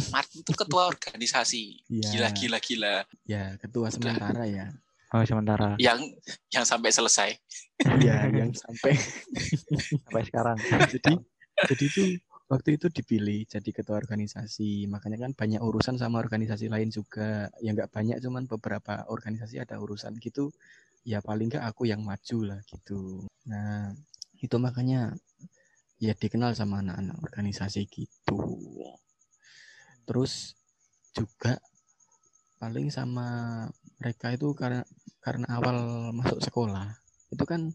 Martin 0.10 0.40
itu 0.42 0.52
ketua 0.58 0.84
organisasi. 0.92 1.64
Iya. 1.88 2.10
Gila, 2.10 2.30
gila, 2.34 2.58
gila. 2.60 2.96
Ya, 3.24 3.56
ketua 3.62 3.88
sementara 3.94 4.44
ya. 4.50 4.74
Oh 5.14 5.22
sementara 5.22 5.78
Yang 5.78 6.18
yang 6.50 6.66
sampai 6.66 6.90
selesai. 6.90 7.30
ya 8.02 8.26
yang 8.34 8.50
sampai 8.50 8.98
sampai 8.98 10.22
sekarang. 10.26 10.58
jadi 10.98 11.14
jadi 11.70 11.84
itu 11.86 12.04
waktu 12.54 12.78
itu 12.78 12.88
dipilih 12.94 13.50
jadi 13.50 13.70
ketua 13.74 13.98
organisasi. 13.98 14.86
Makanya 14.86 15.26
kan 15.26 15.32
banyak 15.34 15.62
urusan 15.66 15.98
sama 15.98 16.22
organisasi 16.22 16.70
lain 16.70 16.94
juga. 16.94 17.50
Ya 17.58 17.74
nggak 17.74 17.90
banyak 17.90 18.22
cuman 18.22 18.46
beberapa 18.46 19.10
organisasi 19.10 19.58
ada 19.58 19.82
urusan 19.82 20.22
gitu. 20.22 20.54
Ya 21.02 21.20
paling 21.20 21.50
nggak 21.50 21.66
aku 21.66 21.90
yang 21.90 22.06
maju 22.06 22.38
lah 22.54 22.60
gitu. 22.70 23.26
Nah 23.50 23.98
itu 24.38 24.56
makanya 24.62 25.18
ya 25.98 26.14
dikenal 26.14 26.54
sama 26.54 26.86
anak-anak 26.86 27.18
organisasi 27.26 27.90
gitu. 27.90 28.38
Terus 30.06 30.54
juga 31.18 31.58
paling 32.62 32.94
sama 32.94 33.28
mereka 34.00 34.32
itu 34.32 34.54
karena 34.56 34.88
karena 35.20 35.48
awal 35.52 36.12
masuk 36.16 36.40
sekolah 36.40 36.96
itu 37.32 37.44
kan 37.44 37.72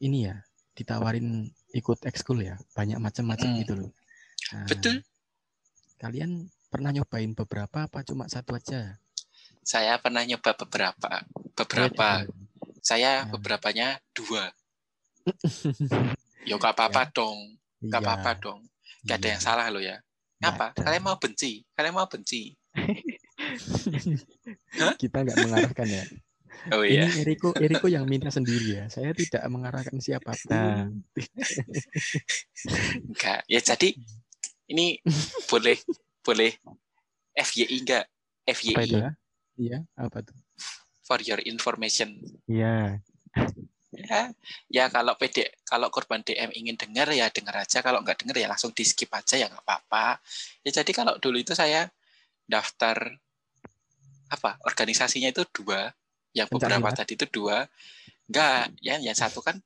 ini 0.00 0.28
ya 0.28 0.44
ditawarin 0.76 1.48
ikut 1.72 2.04
ekskul 2.04 2.44
ya 2.44 2.60
banyak 2.76 3.00
macam-macam 3.00 3.48
Hmm. 3.48 3.60
gitu 3.64 3.72
loh 3.76 3.90
Nah, 4.52 4.66
Betul. 4.66 4.96
kalian 5.96 6.50
pernah 6.68 6.90
nyobain 6.92 7.32
beberapa 7.32 7.84
apa 7.84 8.02
cuma 8.02 8.26
satu 8.26 8.54
aja 8.54 8.96
Saya 9.60 9.98
pernah 9.98 10.22
nyoba 10.22 10.54
beberapa. 10.54 11.26
Beberapa. 11.56 12.22
Saya 12.78 13.26
Hmm. 13.26 13.34
beberapanya 13.34 13.98
dua. 14.14 14.46
Yo 16.48 16.54
gak 16.56 16.78
apa-apa 16.78 17.10
dong. 17.10 17.58
Gak 17.82 17.98
Iya, 17.98 18.00
apa-apa 18.06 18.30
dong. 18.38 18.60
Gak 19.02 19.18
ada 19.18 19.26
iya. 19.26 19.32
yang 19.34 19.42
salah 19.42 19.66
lo 19.66 19.82
ya. 19.82 19.98
Apa? 20.38 20.70
Kalian 20.70 21.02
mau 21.02 21.18
benci? 21.18 21.66
Kalian 21.74 21.94
mau 21.96 22.06
benci? 22.06 22.54
kita 25.00 25.16
nggak 25.22 25.38
mengarahkan 25.40 25.88
ya 25.88 26.04
Oh 26.74 26.82
iya. 26.82 27.06
ini 27.06 27.22
Eriko 27.22 27.54
Eriko 27.54 27.86
yang 27.86 28.04
minta 28.04 28.28
sendiri 28.28 28.76
ya 28.76 28.84
saya 28.88 29.12
tidak 29.12 29.44
mengarahkan 29.46 29.96
siapa 29.98 30.34
pun 30.34 30.50
Nah. 30.50 30.88
Enggak. 33.06 33.40
Ya 33.46 33.60
jadi 33.60 33.88
ini 34.70 34.98
boleh 35.50 35.78
boleh 36.22 36.52
FYI 37.36 37.76
enggak? 37.82 38.04
Apa 38.46 38.52
FYI 38.54 38.74
itu? 38.86 38.96
ya 38.98 39.10
iya 39.56 39.78
apa 39.96 40.20
tuh 40.20 40.36
for 41.06 41.22
your 41.22 41.38
information. 41.46 42.18
Iya. 42.50 42.98
Ya, 43.96 44.28
ya 44.68 44.84
kalau 44.92 45.16
PD 45.16 45.48
kalau 45.64 45.88
korban 45.88 46.20
DM 46.20 46.52
ingin 46.52 46.76
dengar 46.76 47.08
ya 47.14 47.30
dengar 47.30 47.62
aja. 47.64 47.80
Kalau 47.80 48.02
nggak 48.02 48.26
dengar 48.26 48.36
ya 48.36 48.50
langsung 48.50 48.74
di 48.74 48.82
skip 48.84 49.08
aja 49.14 49.38
ya 49.38 49.46
nggak 49.48 49.62
apa-apa. 49.62 50.18
Ya 50.66 50.70
jadi 50.74 50.90
kalau 50.92 51.16
dulu 51.16 51.38
itu 51.40 51.54
saya 51.54 51.88
daftar 52.44 53.16
apa 54.26 54.58
organisasinya 54.66 55.30
itu 55.30 55.46
dua, 55.54 55.94
yang 56.34 56.50
beberapa 56.50 56.90
silat. 56.90 56.98
tadi 56.98 57.12
itu 57.14 57.26
dua. 57.30 57.64
Enggak, 58.26 58.74
ya 58.82 58.98
yang 58.98 59.14
satu 59.16 59.38
kan 59.40 59.56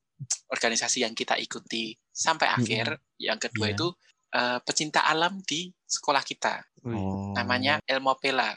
organisasi 0.53 1.03
yang 1.03 1.17
kita 1.17 1.35
ikuti 1.41 1.97
sampai 2.13 2.53
akhir. 2.53 3.01
Yang 3.17 3.51
kedua 3.51 3.73
Iya. 3.73 3.75
itu 3.81 3.87
eh, 4.33 4.59
pecinta 4.63 5.05
alam 5.07 5.43
di 5.45 5.71
sekolah 5.87 6.23
kita. 6.23 6.63
Oh 6.87 7.35
Namanya 7.37 7.79
Elmopela. 7.85 8.55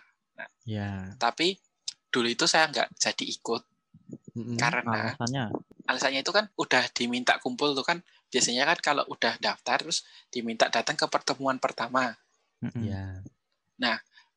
ya 0.63 1.11
Tapi 1.19 1.59
dulu 2.09 2.29
itu 2.29 2.45
saya 2.45 2.69
nggak 2.69 2.93
jadi 2.97 3.25
ikut 3.25 3.61
Mm-mm. 4.37 4.57
karena 4.57 5.13
Alasannya. 5.13 5.45
alasannya 5.89 6.21
itu 6.21 6.31
kan 6.33 6.45
udah 6.57 6.83
diminta 6.93 7.37
kumpul 7.41 7.73
tuh 7.77 7.85
kan 7.85 8.01
biasanya 8.29 8.65
kan 8.65 8.77
kalau 8.81 9.03
udah 9.09 9.37
daftar 9.41 9.81
terus 9.81 10.05
diminta 10.29 10.69
datang 10.69 10.97
ke 10.97 11.05
pertemuan 11.09 11.57
pertama 11.61 12.13
Mm-mm. 12.61 12.85
ya 12.85 13.21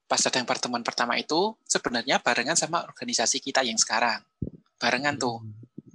pas 0.07 0.23
datang 0.23 0.47
pertemuan 0.47 0.87
pertama 0.87 1.19
itu 1.19 1.59
sebenarnya 1.66 2.23
barengan 2.23 2.55
sama 2.55 2.87
organisasi 2.87 3.43
kita 3.43 3.66
yang 3.66 3.76
sekarang 3.76 4.23
barengan 4.78 5.19
tuh 5.19 5.43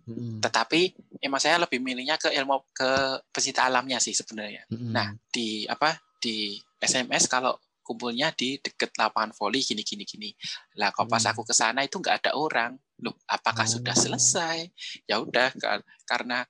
Mm-mm. 0.05 0.43
tetapi 0.43 0.93
emang 1.21 1.37
saya 1.37 1.55
lebih 1.57 1.77
milihnya 1.77 2.17
ke 2.17 2.29
ilmu 2.29 2.73
ke 2.73 2.89
pecinta 3.29 3.63
alamnya 3.63 3.97
sih 3.97 4.11
sebenarnya 4.11 4.65
Mm-mm. 4.67 4.89
nah 4.89 5.09
di 5.29 5.63
apa 5.63 5.93
di 6.17 6.53
SMS 6.75 7.25
kalau 7.25 7.53
kumpulnya 7.81 8.29
di 8.31 8.57
deket 8.57 8.93
lapangan 8.95 9.31
voli 9.31 9.59
gini 9.59 9.81
gini 9.81 10.01
gini 10.01 10.29
lah 10.75 10.89
kok 10.89 11.05
pas 11.05 11.21
aku 11.23 11.41
ke 11.41 11.51
sana 11.51 11.81
itu 11.81 11.97
nggak 11.97 12.25
ada 12.25 12.31
orang 12.33 12.73
loh 12.99 13.17
apakah 13.25 13.65
sudah 13.65 13.91
Oh. 13.91 14.01
selesai 14.01 14.57
ya 15.05 15.17
udah 15.17 15.49
ka- 15.51 15.81
karena 16.03 16.45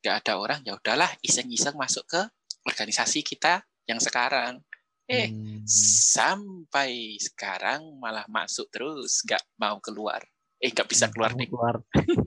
nggak 0.00 0.16
ada 0.20 0.32
orang 0.34 0.60
ya 0.62 0.72
udahlah 0.74 1.08
iseng-iseng 1.20 1.76
masuk 1.76 2.04
ke 2.06 2.20
organisasi 2.62 3.20
kita 3.20 3.60
yang 3.84 3.98
sekarang 3.98 4.60
eh 5.04 5.28
Hmm. 5.28 5.66
sampai 5.66 6.90
sekarang 7.18 7.82
malah 7.96 8.24
masuk 8.26 8.68
terus 8.68 9.20
nggak 9.22 9.42
mau 9.56 9.76
keluar 9.78 10.22
eh 10.56 10.68
nggak 10.68 10.86
bisa 10.86 11.08
keluar 11.08 11.32
nih 11.32 11.48
keluar. 11.48 11.80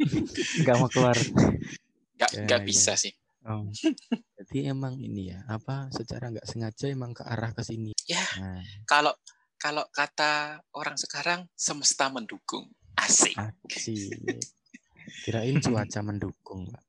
Nggak 0.62 0.76
mau 0.76 0.89
keluar. 0.89 1.13
nggak 2.24 2.32
Ya, 2.34 2.40
nggak 2.46 2.62
ya. 2.62 2.66
bisa 2.66 2.94
sih 2.96 3.14
Oh. 3.44 3.68
Jadi 4.40 4.66
emang 4.66 4.96
ini 4.96 5.28
ya, 5.30 5.44
apa 5.46 5.92
secara 5.92 6.32
nggak 6.32 6.48
sengaja 6.48 6.88
emang 6.88 7.12
ke 7.12 7.24
arah 7.24 7.52
ke 7.52 7.60
sini. 7.60 7.92
Ya. 8.06 8.24
Nah, 8.40 8.64
kalau 8.88 9.12
kalau 9.58 9.84
kata 9.90 10.64
orang 10.72 10.96
sekarang 10.96 11.44
semesta 11.52 12.08
mendukung 12.08 12.72
asik 12.96 13.36
asik. 13.68 14.16
Kirain 15.22 15.60
cuaca 15.60 16.00
mendukung, 16.02 16.72
Pak. 16.72 16.84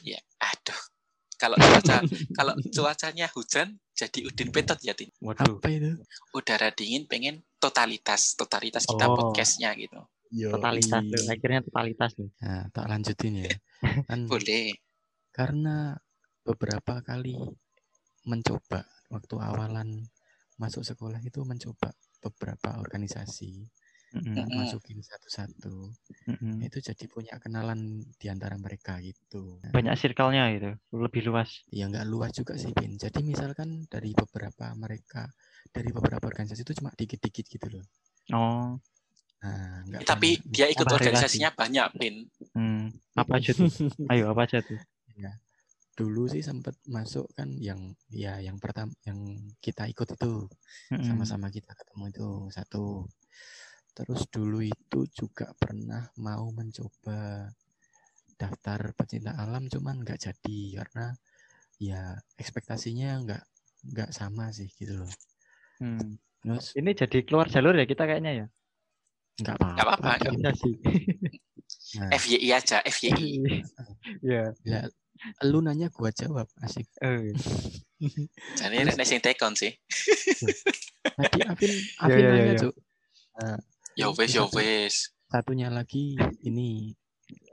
ya 0.00 0.16
aduh 0.40 0.80
kalau 1.36 1.56
cuaca 1.56 2.00
kalau 2.40 2.54
cuacanya 2.64 3.28
hujan 3.28 3.76
jadi 3.92 4.24
udin 4.24 4.48
petot 4.48 4.80
ya 4.80 4.96
Tin. 4.96 5.12
Waduh. 5.20 5.60
Apa 5.60 5.68
itu? 5.68 5.92
udara 6.32 6.72
dingin 6.72 7.04
pengen 7.04 7.44
totalitas 7.58 8.32
totalitas 8.32 8.88
kita 8.88 9.04
Oh. 9.04 9.12
podcastnya 9.12 9.74
gitu 9.74 10.00
Totalitas 10.30 11.02
loh. 11.04 11.24
Akhirnya 11.28 11.60
totalitas 11.64 12.10
loh. 12.20 12.30
Nah, 12.42 12.64
tak 12.72 12.86
lanjutin 12.88 13.34
ya. 13.44 13.50
Kan 14.08 14.26
boleh 14.26 14.74
karena 15.30 15.94
beberapa 16.42 16.98
kali 17.04 17.38
mencoba 18.26 18.82
waktu 19.08 19.34
awalan 19.38 20.02
masuk 20.58 20.82
sekolah 20.82 21.22
itu 21.22 21.46
mencoba 21.46 21.94
beberapa 22.18 22.82
organisasi 22.82 23.62
Mm-mm. 24.08 24.48
masukin 24.56 25.04
satu-satu 25.04 25.92
Mm-mm. 26.32 26.64
itu 26.64 26.80
jadi 26.80 27.04
punya 27.12 27.36
kenalan 27.38 28.00
di 28.16 28.26
antara 28.32 28.56
mereka 28.56 28.96
gitu 29.04 29.60
Banyak 29.70 29.94
circle-nya 29.94 30.48
gitu. 30.56 30.70
Lebih 30.96 31.28
luas. 31.28 31.62
ya 31.68 31.86
nggak 31.86 32.08
luas 32.08 32.32
juga 32.34 32.56
sih 32.56 32.72
Bin 32.72 32.96
jadi 32.96 33.20
misalkan 33.22 33.84
dari 33.86 34.16
beberapa 34.16 34.72
mereka 34.74 35.28
dari 35.70 35.92
beberapa 35.92 36.24
organisasi 36.24 36.64
itu 36.64 36.72
cuma 36.80 36.90
dikit-dikit 36.96 37.44
gitu 37.46 37.68
loh 37.78 37.84
Oh. 38.28 38.76
Nah 39.38 40.02
tapi 40.02 40.38
banyak. 40.42 40.50
dia 40.50 40.66
ikut 40.66 40.82
relasi. 40.86 40.96
organisasinya 40.98 41.50
banyak 41.54 41.86
pin 41.96 42.14
Hmm. 42.58 42.90
Apa 43.14 43.38
aja 43.38 43.54
tuh? 43.54 43.66
Ayo 44.10 44.30
apa 44.34 44.46
aja 44.46 44.58
tuh? 44.62 44.78
dulu 45.98 46.30
sih 46.30 46.46
sempat 46.46 46.78
masuk 46.86 47.26
kan 47.34 47.50
yang 47.58 47.90
ya 48.06 48.38
yang 48.38 48.62
pertama 48.62 48.94
yang 49.02 49.18
kita 49.58 49.90
ikut 49.90 50.14
itu 50.14 50.46
Mm-mm. 50.94 51.02
sama-sama 51.02 51.50
kita 51.50 51.74
ketemu 51.74 52.14
itu 52.14 52.28
satu 52.54 53.02
terus 53.98 54.30
dulu 54.30 54.62
itu 54.62 55.10
juga 55.10 55.50
pernah 55.58 56.06
mau 56.22 56.54
mencoba 56.54 57.50
daftar 58.38 58.94
pecinta 58.94 59.34
alam 59.34 59.66
cuman 59.66 60.06
nggak 60.06 60.22
jadi 60.22 60.58
karena 60.78 61.06
ya 61.82 62.14
ekspektasinya 62.38 63.18
nggak 63.26 63.42
nggak 63.90 64.10
sama 64.14 64.54
sih 64.54 64.70
gitu 64.78 65.02
loh 65.02 65.10
Hmm. 65.78 66.18
terus 66.42 66.74
Ini 66.74 66.90
jadi 66.90 67.22
keluar 67.22 67.46
jalur 67.46 67.70
ya 67.78 67.86
kita 67.86 68.02
kayaknya 68.02 68.32
ya. 68.34 68.46
Nggak 69.38 69.54
apa-apa 69.54 69.72
Nggak 69.74 69.86
apa-apa, 70.26 70.50
sih. 70.54 70.74
Nah, 71.90 72.12
FYI 72.12 72.48
aja 72.50 72.78
FYI 72.82 73.40
Iya. 74.24 74.52
lah, 74.64 74.84
lu 75.42 75.60
nanya 75.60 75.88
gua 75.88 76.08
jawab 76.10 76.44
asik 76.58 76.84
Eh. 76.98 77.32
jadi 78.60 78.84
nek 78.84 79.02
sing 79.02 79.18
tekon 79.18 79.52
sih 79.52 79.72
tadi 81.02 81.38
Afin 81.42 81.68
Iya, 81.68 81.82
Afin 81.98 82.18
iya, 82.18 82.28
nanya 82.30 82.44
iya. 82.46 82.60
Cuk. 82.60 82.74
ya 83.94 84.06
wes 84.10 84.30
ya 84.30 84.44
wes 84.48 84.94
satunya 85.26 85.68
lagi 85.68 86.12
ini 86.40 86.92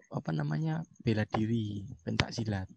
apa 0.10 0.32
namanya 0.32 0.84
bela 1.00 1.24
diri 1.24 1.84
pentak 2.02 2.32
silat 2.32 2.68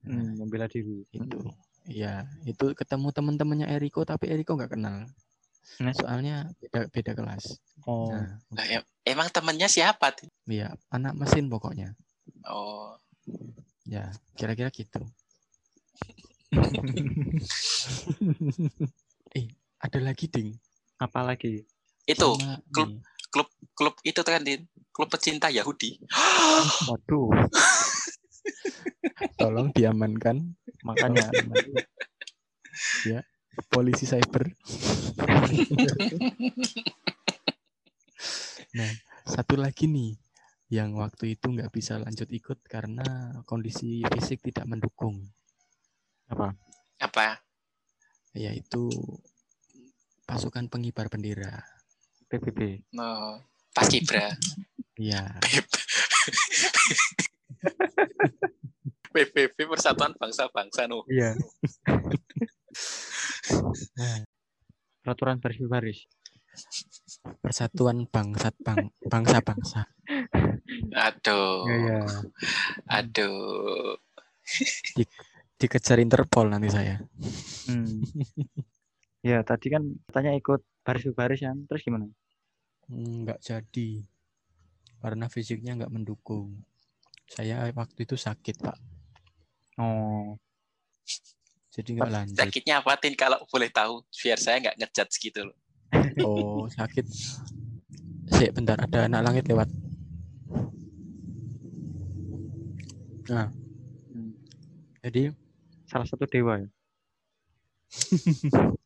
Nah, 0.00 0.16
Hmm, 0.16 0.32
membela 0.34 0.64
diri. 0.64 1.04
itu 1.06 1.38
ya 1.86 2.24
itu 2.42 2.72
ketemu 2.72 3.10
teman-temannya 3.10 3.66
Eriko 3.68 4.00
tapi 4.02 4.26
Eriko 4.26 4.54
nggak 4.54 4.72
kenal 4.72 5.04
Nah. 5.80 5.94
soalnya 5.96 6.36
beda 6.60 6.88
beda 6.88 7.12
kelas 7.14 7.56
Oh. 7.84 8.12
nah 8.52 8.66
em- 8.66 8.84
emang 9.02 9.28
temennya 9.28 9.64
siapa 9.64 10.12
Tin? 10.12 10.28
ya 10.44 10.68
anak 10.88 11.16
mesin 11.16 11.48
pokoknya 11.48 11.96
oh 12.44 12.96
ya 13.84 14.08
kira-kira 14.34 14.68
gitu 14.68 15.00
eh 19.32 19.46
ada 19.78 19.98
lagi 20.00 20.26
ding 20.26 20.52
Apa 20.98 21.24
lagi? 21.24 21.64
itu 22.04 22.28
Sama 22.36 22.60
klub. 22.68 22.90
ini. 22.90 23.00
klub 23.72 23.94
itu 24.02 24.20
kan 24.20 24.42
Din 24.42 24.66
klub 24.90 25.08
pecinta 25.08 25.48
Yahudi 25.48 25.96
Waduh. 26.90 27.30
tolong 29.36 29.70
diamankan 29.70 30.52
Makanya. 30.80 31.28
polisi 33.70 34.06
cyber. 34.06 34.54
nah, 38.76 38.92
satu 39.26 39.58
lagi 39.58 39.90
nih 39.90 40.14
yang 40.70 40.94
waktu 40.94 41.34
itu 41.34 41.50
nggak 41.50 41.74
bisa 41.74 41.98
lanjut 41.98 42.30
ikut 42.30 42.62
karena 42.70 43.42
kondisi 43.42 44.06
fisik 44.06 44.46
tidak 44.46 44.70
mendukung. 44.70 45.18
Apa? 46.30 46.54
Apa? 47.02 47.42
Yaitu 48.38 48.86
pasukan 50.30 50.70
pengibar 50.70 51.10
bendera. 51.10 51.66
PBB. 52.30 52.86
No, 52.94 53.42
pas 53.74 53.90
kibra. 53.90 54.30
Iya. 54.94 55.26
PBB 59.10 59.66
Persatuan 59.66 60.14
Bangsa-Bangsa 60.14 60.86
no. 60.86 61.02
Iya. 61.10 61.34
Peraturan 65.00 65.40
baris 65.40 65.60
baris. 65.64 65.98
Persatuan 67.40 68.08
Bangsat 68.10 68.56
Bang 68.60 68.90
Bangsa-Bangsa. 69.00 69.86
Aduh. 70.96 71.66
Iya. 71.68 72.00
Aduh. 72.90 73.96
Dikejar 75.60 76.00
Interpol 76.00 76.50
nanti 76.50 76.72
saya. 76.72 76.98
Hmm. 77.68 78.00
ya 79.20 79.44
tadi 79.44 79.68
kan 79.68 79.84
katanya 80.08 80.32
ikut 80.34 80.64
baris 80.82 81.06
baris 81.12 81.40
kan. 81.44 81.56
Terus 81.68 81.82
gimana? 81.84 82.06
Nggak 82.90 83.40
jadi. 83.44 84.02
Karena 85.00 85.26
fisiknya 85.32 85.78
nggak 85.80 85.92
mendukung. 85.92 86.60
Saya 87.30 87.70
waktu 87.72 88.04
itu 88.04 88.18
sakit, 88.18 88.58
Pak. 88.58 88.78
Oh. 89.78 90.36
Jadi 91.80 91.96
nggak 91.96 92.12
lanjut. 92.12 92.36
Sakitnya 92.36 92.84
apa 92.84 92.92
Tin 93.00 93.16
kalau 93.16 93.40
boleh 93.48 93.72
tahu 93.72 94.04
biar 94.12 94.36
saya 94.36 94.60
nggak 94.60 94.76
ngejudge 94.76 95.16
gitu 95.16 95.48
loh. 95.48 95.56
Oh, 96.20 96.68
sakit. 96.68 97.08
Sik, 98.36 98.52
bentar. 98.52 98.76
Ada 98.76 99.08
anak 99.08 99.22
langit 99.24 99.44
lewat. 99.48 99.72
Nah, 103.32 103.48
Hmm. 104.10 104.34
jadi 105.00 105.32
Salah 105.90 106.06
satu 106.06 106.22
dewa 106.22 106.54
ya. 106.54 106.68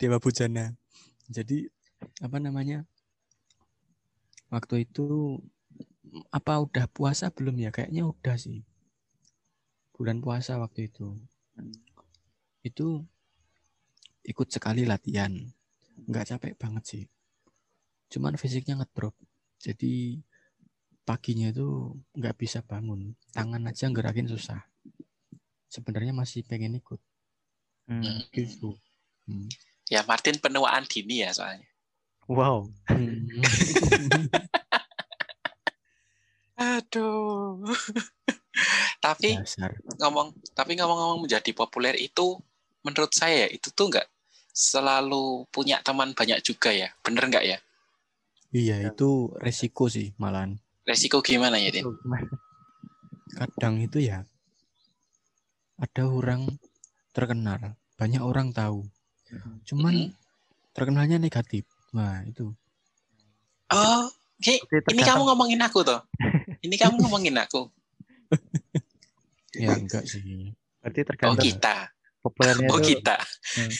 Dewa 0.00 0.20
Bujana. 0.20 0.76
Jadi 1.24 1.72
apa 2.20 2.36
namanya? 2.36 2.84
Waktu 4.52 4.84
itu 4.84 5.40
apa 6.28 6.60
udah 6.60 6.84
puasa 6.92 7.32
belum 7.32 7.56
ya? 7.64 7.72
Kayaknya 7.72 8.04
udah 8.04 8.36
sih. 8.36 8.60
Bulan 9.96 10.20
puasa 10.20 10.60
waktu 10.60 10.92
itu. 10.92 11.16
Itu 12.60 13.04
ikut 14.24 14.48
sekali 14.52 14.84
latihan. 14.84 15.32
Nggak 16.06 16.36
capek 16.36 16.54
banget 16.56 16.84
sih. 16.86 17.04
Cuman 18.10 18.36
fisiknya 18.36 18.80
ngedrop. 18.80 19.14
Jadi 19.60 20.20
paginya 21.04 21.50
itu 21.50 21.96
nggak 22.16 22.36
bisa 22.36 22.60
bangun. 22.62 23.14
Tangan 23.34 23.66
aja 23.66 23.90
gerakin 23.90 24.28
susah. 24.28 24.62
Sebenarnya 25.70 26.14
masih 26.14 26.42
pengen 26.46 26.78
ikut. 26.78 27.00
Hmm. 27.90 28.24
Gitu. 28.30 28.76
Hmm. 29.26 29.48
Ya 29.90 30.06
Martin 30.06 30.38
penuaan 30.38 30.86
dini 30.86 31.26
ya 31.26 31.34
soalnya. 31.34 31.66
Wow. 32.30 32.70
Hmm. 32.86 33.26
Aduh. 36.60 37.64
tapi 39.00 39.40
Dasar. 39.40 39.72
ngomong 39.96 40.36
tapi 40.52 40.76
ngomong-ngomong 40.76 41.24
menjadi 41.24 41.50
populer 41.56 41.96
itu 41.96 42.36
menurut 42.84 43.12
saya 43.16 43.48
itu 43.48 43.72
tuh 43.72 43.88
nggak 43.88 44.06
selalu 44.52 45.48
punya 45.48 45.80
teman 45.80 46.12
banyak 46.12 46.38
juga 46.44 46.70
ya. 46.70 46.92
Bener 47.00 47.26
nggak 47.26 47.44
ya? 47.48 47.58
Iya, 48.50 48.92
itu 48.92 49.30
resiko 49.40 49.86
sih 49.88 50.12
malahan. 50.20 50.58
Resiko 50.84 51.22
gimana 51.22 51.56
ya? 51.56 51.70
Tuh, 51.80 51.96
gimana? 52.02 52.28
Kadang 53.38 53.78
itu 53.78 54.02
ya 54.02 54.26
ada 55.80 56.04
orang 56.04 56.60
terkenal, 57.16 57.78
banyak 57.96 58.20
orang 58.20 58.52
tahu. 58.52 58.84
Cuman 59.64 60.10
Mhm. 60.10 60.14
terkenalnya 60.76 61.16
negatif. 61.16 61.64
Nah, 61.96 62.20
itu. 62.26 62.52
Oh, 63.70 64.10
Berarti 64.40 64.96
ini 64.96 65.02
kamu 65.04 65.22
ngomongin 65.30 65.60
aku 65.60 65.84
toh. 65.84 66.00
Ini 66.64 66.74
kamu 66.80 66.96
ngomongin 67.06 67.36
aku. 67.38 67.68
Ya 69.60 69.76
enggak 69.76 70.04
sih. 70.04 70.54
Berarti 70.80 71.00
Oh 71.00 71.06
tergantung 71.06 71.44
kita. 71.44 71.76
populernya 72.20 72.68
Oh 72.68 72.78
itu 72.78 72.96
kita. 72.96 73.16
Hmm. 73.56 73.70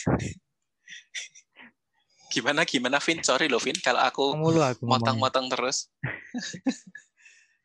Gimana 2.30 2.62
gimana 2.62 3.02
Vin? 3.02 3.18
Sorry 3.20 3.50
loh 3.50 3.58
Vin 3.58 3.74
kalau 3.80 4.00
aku 4.00 4.24
mulu 4.38 4.62
aku 4.62 4.86
motong-motong 4.86 5.50
terus. 5.50 5.90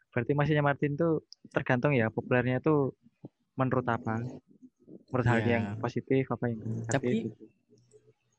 Berarti 0.09 0.31
maksudnya 0.33 0.63
Martin 0.65 0.97
tuh 0.97 1.21
tergantung 1.53 1.93
ya 1.93 2.09
populernya 2.09 2.57
tuh 2.59 2.97
menurut 3.53 3.85
apa? 3.85 4.17
Menurut 5.11 5.27
hal 5.27 5.39
Iya. 5.43 5.49
yang 5.59 5.63
positif 5.77 6.25
apa 6.27 6.49
yang 6.49 6.59
negatif 6.59 6.89
Tapi- 6.91 7.23
gitu. 7.29 7.45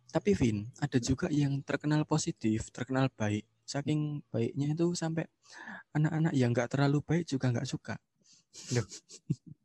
Tapi 0.06 0.30
Vin, 0.32 0.64
ada 0.80 0.96
juga 0.96 1.28
yang 1.28 1.60
terkenal 1.60 2.08
positif, 2.08 2.72
terkenal 2.72 3.12
baik. 3.12 3.44
Saking 3.68 4.24
baiknya 4.32 4.72
itu 4.72 4.96
sampai 4.96 5.28
anak-anak 5.92 6.32
yang 6.32 6.56
enggak 6.56 6.72
terlalu 6.72 7.04
baik 7.04 7.28
juga 7.28 7.52
enggak 7.52 7.68
suka. 7.68 8.00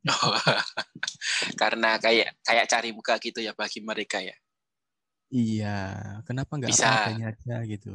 Oh, 0.10 0.34
karena 1.62 2.02
kayak 2.02 2.34
kayak 2.42 2.66
cari 2.66 2.90
muka 2.90 3.22
gitu 3.22 3.38
ya 3.38 3.54
bagi 3.54 3.86
mereka 3.86 4.18
ya. 4.18 4.34
Iya, 5.32 5.78
kenapa 6.28 6.58
enggak 6.60 6.76
Bisa. 6.76 6.90
apa 6.90 6.98
adanya 7.08 7.32
aja 7.32 7.56
gitu. 7.64 7.94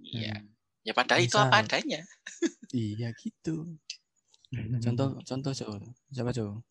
Iya. 0.00 0.38
Hmm. 0.38 0.48
Ya 0.86 0.92
padahal 0.96 1.20
itu 1.20 1.36
Bisa. 1.36 1.44
apa 1.50 1.56
adanya. 1.60 2.00
iya 2.72 3.08
gitu. 3.18 3.76
Contoh 4.80 5.20
contoh 5.20 5.52
coba. 5.52 5.84
Siapa 6.14 6.30
coba? 6.38 6.62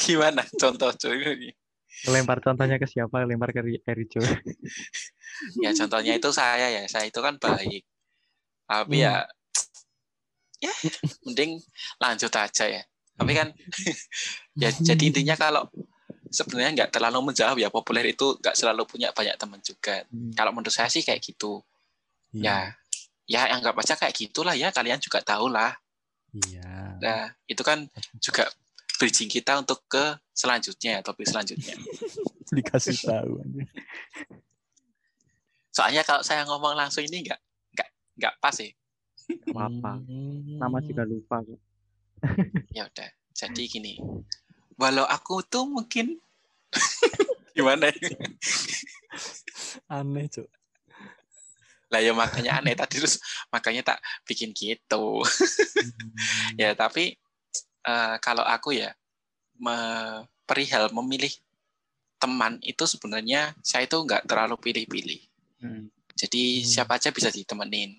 Gimana 0.00 0.42
contoh 0.56 0.90
cuy? 0.96 1.52
lempar 2.08 2.40
contohnya 2.40 2.80
ke 2.80 2.88
siapa? 2.88 3.26
Lempar 3.28 3.52
ke 3.52 3.60
Ri- 3.60 3.82
Erijo. 3.84 4.24
Ya 5.60 5.76
contohnya 5.76 6.16
itu 6.16 6.30
saya 6.32 6.72
ya. 6.72 6.88
Saya 6.88 7.12
itu 7.12 7.20
kan 7.20 7.36
baik. 7.36 7.84
Tapi 8.64 9.04
ya 9.04 9.28
ya 10.60 10.72
mending 11.26 11.60
lanjut 11.98 12.32
aja 12.32 12.64
ya. 12.68 12.82
Tapi 13.16 13.32
kan 13.36 13.48
ya 14.62 14.70
jadi 14.72 15.02
intinya 15.02 15.36
kalau 15.36 15.68
sebenarnya 16.30 16.84
nggak 16.84 16.90
terlalu 16.94 17.32
menjawab 17.34 17.58
ya 17.58 17.68
populer 17.68 18.14
itu 18.14 18.38
nggak 18.38 18.54
selalu 18.54 18.86
punya 18.86 19.10
banyak 19.10 19.34
teman 19.36 19.60
juga. 19.60 20.06
Hmm. 20.08 20.32
Kalau 20.32 20.54
menurut 20.54 20.72
saya 20.72 20.88
sih 20.88 21.02
kayak 21.02 21.20
gitu. 21.20 21.60
Iya. 22.30 22.78
Ya, 23.26 23.48
ya 23.48 23.58
anggap 23.58 23.74
aja 23.76 23.98
kayak 23.98 24.14
gitulah 24.14 24.54
ya. 24.54 24.70
Kalian 24.70 25.02
juga 25.02 25.20
tahu 25.20 25.50
lah. 25.50 25.74
Iya. 26.30 26.96
Nah, 27.02 27.22
itu 27.50 27.62
kan 27.66 27.90
juga 28.22 28.46
bridging 29.00 29.26
kita 29.32 29.58
untuk 29.58 29.82
ke 29.90 30.20
selanjutnya, 30.30 31.02
topik 31.02 31.26
selanjutnya. 31.26 31.74
Dikasih 32.54 32.96
tahu. 33.02 33.42
Soalnya 35.74 36.06
kalau 36.06 36.22
saya 36.22 36.46
ngomong 36.46 36.78
langsung 36.78 37.02
ini 37.02 37.26
nggak 37.26 37.40
nggak 37.74 37.88
nggak 38.20 38.34
pas 38.38 38.54
sih. 38.54 38.70
Apa-apa. 39.50 39.92
Hmm. 40.02 40.58
Nama 40.58 40.78
juga 40.82 41.02
lupa 41.04 41.42
kok. 41.42 41.60
Ya 42.76 42.86
udah. 42.86 43.10
Jadi 43.34 43.62
gini, 43.66 43.94
walau 44.76 45.02
aku 45.02 45.42
tuh 45.42 45.64
mungkin 45.66 46.20
gimana? 47.56 47.90
ya? 47.90 48.14
aneh, 49.88 50.28
Cuk. 50.30 50.46
Lah 51.90 51.98
ya 51.98 52.14
makanya 52.14 52.62
aneh 52.62 52.78
tadi 52.78 53.02
terus 53.02 53.18
makanya 53.50 53.94
tak 53.94 53.98
bikin 54.22 54.54
gitu. 54.54 55.26
ya 56.54 56.70
tapi 56.78 57.18
eh, 57.82 58.16
kalau 58.22 58.46
aku 58.46 58.78
ya 58.78 58.94
me- 59.58 60.22
perihal 60.46 60.90
memilih 60.94 61.34
teman 62.20 62.60
itu 62.62 62.84
sebenarnya 62.86 63.56
saya 63.64 63.88
itu 63.90 63.96
nggak 63.98 64.28
terlalu 64.30 64.54
pilih-pilih. 64.60 65.20
Hmm. 65.58 65.90
Jadi 66.14 66.62
Hmm. 66.62 66.68
siapa 66.68 67.00
aja 67.00 67.10
bisa 67.10 67.32
ditemenin. 67.32 67.98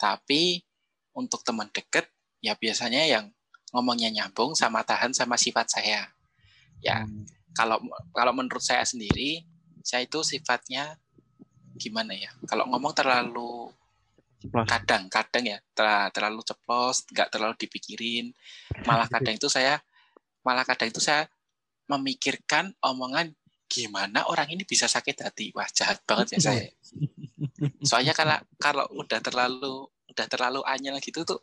Tapi 0.00 0.64
untuk 1.12 1.44
teman 1.44 1.68
deket 1.68 2.08
ya 2.40 2.56
biasanya 2.56 3.04
yang 3.04 3.28
ngomongnya 3.76 4.08
nyambung 4.08 4.56
sama 4.56 4.80
tahan 4.80 5.12
sama 5.12 5.36
sifat 5.36 5.68
saya. 5.68 6.08
Ya, 6.80 7.04
Hmm. 7.04 7.28
kalau 7.52 7.76
kalau 8.16 8.32
menurut 8.32 8.64
saya 8.64 8.80
sendiri, 8.88 9.44
saya 9.84 10.08
itu 10.08 10.24
sifatnya 10.24 10.96
gimana 11.76 12.16
ya? 12.16 12.32
Kalau 12.48 12.64
ngomong 12.72 12.96
terlalu 12.96 13.68
Ceplos. 14.40 14.64
kadang 14.64 15.04
kadang 15.12 15.44
ya 15.44 15.58
ter- 15.76 16.10
terlalu 16.16 16.40
ceplos, 16.40 17.04
nggak 17.12 17.28
terlalu 17.28 17.54
dipikirin. 17.60 18.32
Malah 18.88 19.06
kadang 19.12 19.36
itu 19.36 19.52
saya 19.52 19.84
malah 20.40 20.64
kadang 20.64 20.88
itu 20.88 21.04
saya 21.04 21.28
memikirkan 21.84 22.72
omongan 22.80 23.36
gimana 23.68 24.24
orang 24.26 24.48
ini 24.50 24.64
bisa 24.64 24.88
sakit 24.88 25.20
hati. 25.20 25.52
Wah, 25.52 25.68
jahat 25.68 26.00
banget 26.08 26.40
ya 26.40 26.48
saya. 26.48 26.64
Soalnya 27.84 28.16
kalau 28.16 28.38
kalau 28.56 28.84
udah 28.96 29.20
terlalu 29.20 29.84
udah 30.10 30.26
terlalu 30.26 30.60
anyel 30.66 30.96
gitu 30.98 31.22
tuh 31.22 31.40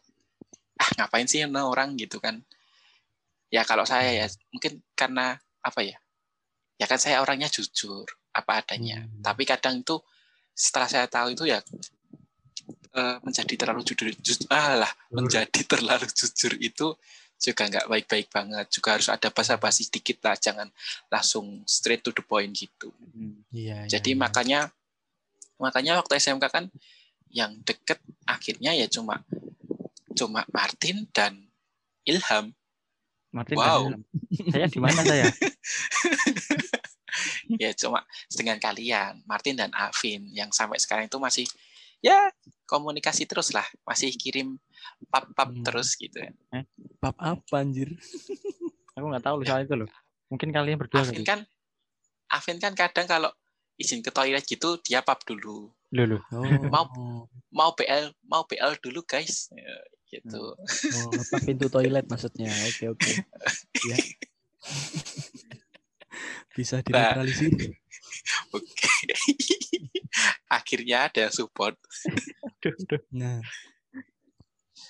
ah 0.77 0.89
ngapain 0.97 1.25
sih 1.25 1.41
no 1.49 1.69
orang 1.69 1.97
gitu 1.97 2.19
kan. 2.21 2.41
ya 3.47 3.63
kalau 3.63 3.87
saya 3.87 4.11
ya 4.11 4.27
mungkin 4.51 4.83
karena 4.91 5.39
apa 5.63 5.79
ya 5.79 5.95
ya 6.75 6.85
kan 6.85 6.99
saya 6.99 7.23
orangnya 7.23 7.47
jujur 7.47 8.03
apa 8.35 8.59
adanya 8.61 9.07
Hmm. 9.07 9.23
tapi 9.23 9.47
kadang 9.47 9.81
itu 9.81 9.97
setelah 10.51 10.89
saya 10.91 11.07
tahu 11.07 11.31
itu 11.31 11.47
ya 11.47 11.63
eh, 12.97 13.17
menjadi 13.23 13.53
terlalu 13.55 13.81
jujur 13.87 14.11
jujur 14.19 14.51
alah 14.51 14.91
menjadi 15.15 15.63
terlalu 15.63 16.05
jujur 16.11 16.53
itu 16.59 16.87
juga 17.37 17.69
nggak 17.69 17.85
baik-baik 17.87 18.27
banget 18.33 18.65
juga 18.73 18.97
harus 18.97 19.07
ada 19.13 19.29
basa-basi 19.29 19.85
sedikit 19.85 20.25
lah 20.25 20.35
jangan 20.35 20.67
langsung 21.07 21.61
straight 21.69 22.01
to 22.03 22.11
the 22.11 22.21
point 22.25 22.51
gitu 22.51 22.91
Hmm. 23.15 23.41
Iya. 23.49 23.87
jadi 23.89 24.11
iya, 24.13 24.17
iya. 24.17 24.21
Makanya 25.57 25.97
waktu 25.97 26.17
SMK 26.17 26.45
kan 26.47 26.65
yang 27.27 27.59
deket 27.61 27.99
akhirnya 28.23 28.71
ya 28.71 28.87
cuma 28.87 29.21
cuma 30.13 30.41
Martin 30.49 31.05
dan 31.11 31.49
Ilham 32.03 32.55
Martin 33.29 33.57
Wow. 33.59 33.65
dan 33.65 33.77
Ilham. 33.91 34.01
Saya 34.49 34.67
di 34.71 34.79
mana 34.79 35.01
saya? 35.03 35.25
ya 37.61 37.71
cuma 37.73 38.03
dengan 38.29 38.57
kalian 38.57 39.23
Martin 39.25 39.55
dan 39.57 39.71
Alvin 39.73 40.29
yang 40.31 40.49
sampai 40.51 40.77
sekarang 40.77 41.07
itu 41.07 41.17
masih 41.17 41.45
ya 41.99 42.29
komunikasi 42.69 43.25
terus 43.25 43.51
lah 43.51 43.65
masih 43.83 44.13
kirim 44.13 44.61
pap-pap 45.09 45.49
Hmm. 45.49 45.63
terus 45.65 45.97
gitu 45.97 46.21
ya 46.21 46.31
pap 47.01 47.17
apa 47.17 47.55
anjir? 47.61 47.89
Aku 48.97 49.05
nggak 49.05 49.21
tahu 49.21 49.35
loh 49.41 49.45
soal 49.45 49.61
itu 49.61 49.75
loh. 49.77 49.89
Mungkin 50.27 50.49
kalian 50.49 50.77
berdua 50.77 51.05
Alvin 51.05 51.21
kali. 51.21 51.25
kan 51.25 51.39
Alvin 52.29 52.57
kan 52.57 52.73
kadang 52.73 53.05
kalau 53.05 53.29
izin 53.77 54.01
ke 54.01 54.09
toilet 54.09 54.43
gitu 54.43 54.77
dia 54.81 55.01
pap 55.01 55.21
dulu 55.23 55.69
Loh, 55.95 56.03
loh. 56.03 56.21
Oh, 56.35 56.43
Mau- 56.67 56.91
oh, 56.99 57.21
mau 57.47 57.71
BL 57.71 58.11
mau 58.27 58.43
BL 58.43 58.75
dulu 58.83 59.07
guys 59.07 59.47
Ya, 59.55 59.77
gitu 60.11 60.51
oh, 60.59 61.11
apa 61.15 61.35
pintu 61.47 61.71
toilet 61.71 62.03
maksudnya? 62.07 62.51
Oke 62.67 62.91
oke. 62.91 63.11
Ya. 63.87 63.97
Bisa 66.55 66.83
dinetralisir. 66.83 67.51
oke 68.51 68.93
akhirnya 70.57 71.07
ada 71.11 71.27
yang 71.27 71.33
support. 71.35 71.75
Nah, 73.13 73.39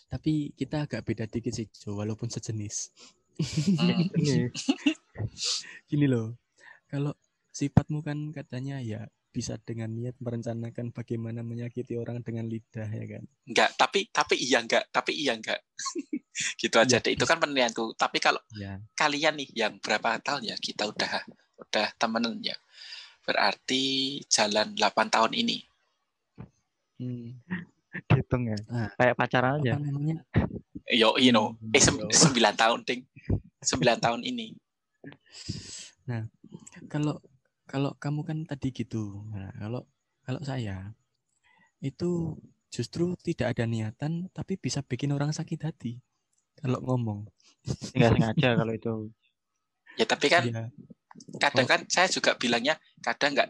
tapi 0.07 0.55
kita 0.55 0.87
agak 0.87 1.03
beda 1.03 1.25
dikit 1.27 1.51
sih, 1.53 1.67
Jo, 1.69 1.99
walaupun 1.99 2.31
sejenis. 2.31 2.93
Hmm. 3.37 4.07
Ini 4.17 4.49
Gini 5.89 6.05
loh, 6.09 6.39
kalau 6.89 7.13
sifatmu 7.57 7.99
kan 8.01 8.29
katanya 8.29 8.77
ya 8.79 9.01
bisa 9.27 9.57
dengan 9.59 9.89
niat 9.89 10.13
merencanakan 10.17 10.89
bagaimana 10.91 11.41
menyakiti 11.41 11.93
orang 11.93 12.21
dengan 12.21 12.45
lidah 12.45 12.85
ya 12.87 13.05
kan. 13.07 13.23
enggak 13.43 13.69
tapi 13.75 13.99
tapi 14.09 14.35
iya 14.35 14.57
enggak 14.59 14.85
tapi 14.89 15.11
iya 15.13 15.33
enggak 15.33 15.61
gitu 16.61 16.77
aja 16.77 16.97
Iya. 16.97 17.03
deh 17.03 17.13
itu 17.13 17.25
kan 17.25 17.37
penilaianku 17.37 17.93
tapi 17.95 18.17
kalau 18.17 18.41
Ya. 18.53 18.77
kalian 18.93 19.37
nih 19.37 19.49
yang 19.55 19.73
berapa 19.77 20.17
tahun 20.19 20.45
ya 20.45 20.55
kita 20.55 20.85
udah 20.85 21.25
udah 21.59 21.87
temenan 21.95 22.37
ya 22.39 22.53
berarti 23.23 23.83
jalan 24.27 24.73
8 24.73 24.85
tahun 25.09 25.33
ini 25.33 25.57
Hmm, 26.97 27.37
dihitung 28.09 28.49
ya. 28.49 28.57
Nah. 28.67 28.89
Kayak 28.97 29.15
pacaran 29.15 29.61
aja. 29.61 29.77
namanya? 29.77 30.17
yo 30.89 31.13
you 31.15 31.29
know 31.29 31.53
eh 31.69 31.77
sem- 31.77 31.93
Yo. 31.99 32.09
9 32.09 32.33
tahun 32.55 32.79
ding 32.81 33.05
9 33.61 33.77
tahun 33.99 34.21
ini 34.23 34.57
Kalau 36.87 37.19
kalau 37.67 37.91
kamu 37.99 38.21
kan 38.23 38.37
tadi 38.47 38.71
gitu. 38.71 39.21
Nah, 39.29 39.51
kalau 39.59 39.83
kalau 40.23 40.41
saya 40.41 40.95
itu 41.79 42.35
justru 42.67 43.13
tidak 43.21 43.55
ada 43.55 43.63
niatan 43.63 44.27
tapi 44.33 44.57
bisa 44.57 44.81
bikin 44.81 45.13
orang 45.13 45.31
sakit 45.31 45.59
hati 45.61 45.99
kalau 46.57 46.79
ngomong. 46.81 47.27
Nggak 47.93 48.11
sengaja 48.17 48.49
kalau 48.55 48.73
itu. 48.73 48.93
ya 49.97 50.05
tapi 50.05 50.29
kan 50.29 50.43
Iya. 50.45 50.63
kadang 51.41 51.65
Oh. 51.65 51.71
kan 51.73 51.81
saya 51.89 52.05
juga 52.05 52.37
bilangnya 52.37 52.77
kadang 53.01 53.33
nggak 53.33 53.49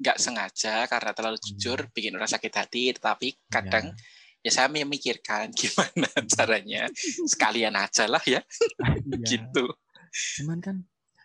nggak 0.00 0.16
sengaja 0.16 0.88
karena 0.88 1.12
terlalu 1.12 1.36
Hmm. 1.36 1.46
jujur 1.52 1.78
bikin 1.92 2.16
orang 2.16 2.32
sakit 2.32 2.48
hati 2.48 2.96
tetapi 2.96 3.36
kadang 3.52 3.92
ya 4.40 4.48
saya 4.48 4.72
memikirkan 4.72 5.52
gimana 5.60 6.08
caranya 6.24 6.88
sekalian 7.28 7.76
aja 7.76 8.08
lah 8.08 8.24
ya 8.24 8.40
Iya. 9.04 9.26
gitu 9.28 9.68
Cuman 10.40 10.64
kan 10.64 10.76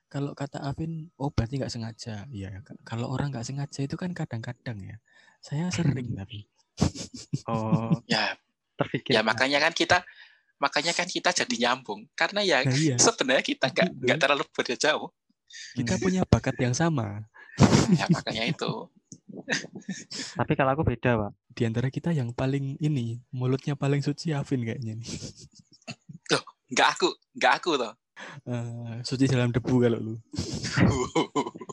kalau 0.07 0.31
kata 0.31 0.63
Afin, 0.63 1.11
oh 1.19 1.31
berarti 1.31 1.59
nggak 1.59 1.71
sengaja. 1.71 2.23
Iya, 2.31 2.63
kalau 2.87 3.11
orang 3.11 3.31
nggak 3.31 3.47
sengaja 3.47 3.83
itu 3.83 3.95
kan 3.99 4.15
kadang-kadang 4.15 4.79
ya. 4.79 4.95
Saya 5.43 5.67
sering 5.71 6.15
tapi. 6.19 6.47
Oh, 7.47 7.91
ya 8.05 8.37
terpikir. 8.77 9.17
ya 9.17 9.25
makanya 9.25 9.57
kan 9.57 9.73
kita 9.73 10.05
makanya 10.61 10.93
kan 10.93 11.09
kita 11.09 11.33
jadi 11.33 11.55
nyambung 11.65 12.05
karena 12.13 12.45
ya 12.45 12.61
Nah, 12.61 12.77
iya, 12.77 12.95
sebenarnya 13.01 13.41
kita 13.41 13.73
nggak 13.73 13.89
nggak 14.05 14.17
terlalu 14.21 14.43
beda 14.53 14.77
jauh 14.77 15.09
kita 15.73 15.97
punya 15.97 16.21
bakat 16.29 16.53
yang 16.61 16.77
sama. 16.77 17.25
ya 17.93 18.05
makanya 18.13 18.45
itu 18.45 18.73
Tapi 20.39 20.53
kalau 20.55 20.71
aku 20.75 20.83
beda, 20.87 21.15
Pak. 21.15 21.31
Di 21.51 21.63
antara 21.67 21.87
kita 21.87 22.11
yang 22.11 22.31
paling 22.35 22.75
ini, 22.79 23.19
mulutnya 23.31 23.75
paling 23.75 23.99
suci 24.03 24.31
Afin 24.35 24.63
kayaknya 24.63 24.99
nih. 24.99 25.09
nggak 26.67 26.89
aku 26.99 27.07
nggak 27.39 27.53
aku 27.63 27.71
toh 27.79 27.93
Eh, 28.43 28.97
suci 29.01 29.25
dalam 29.25 29.49
debu 29.49 29.73
kalau 29.77 29.99
lu. 29.99 30.15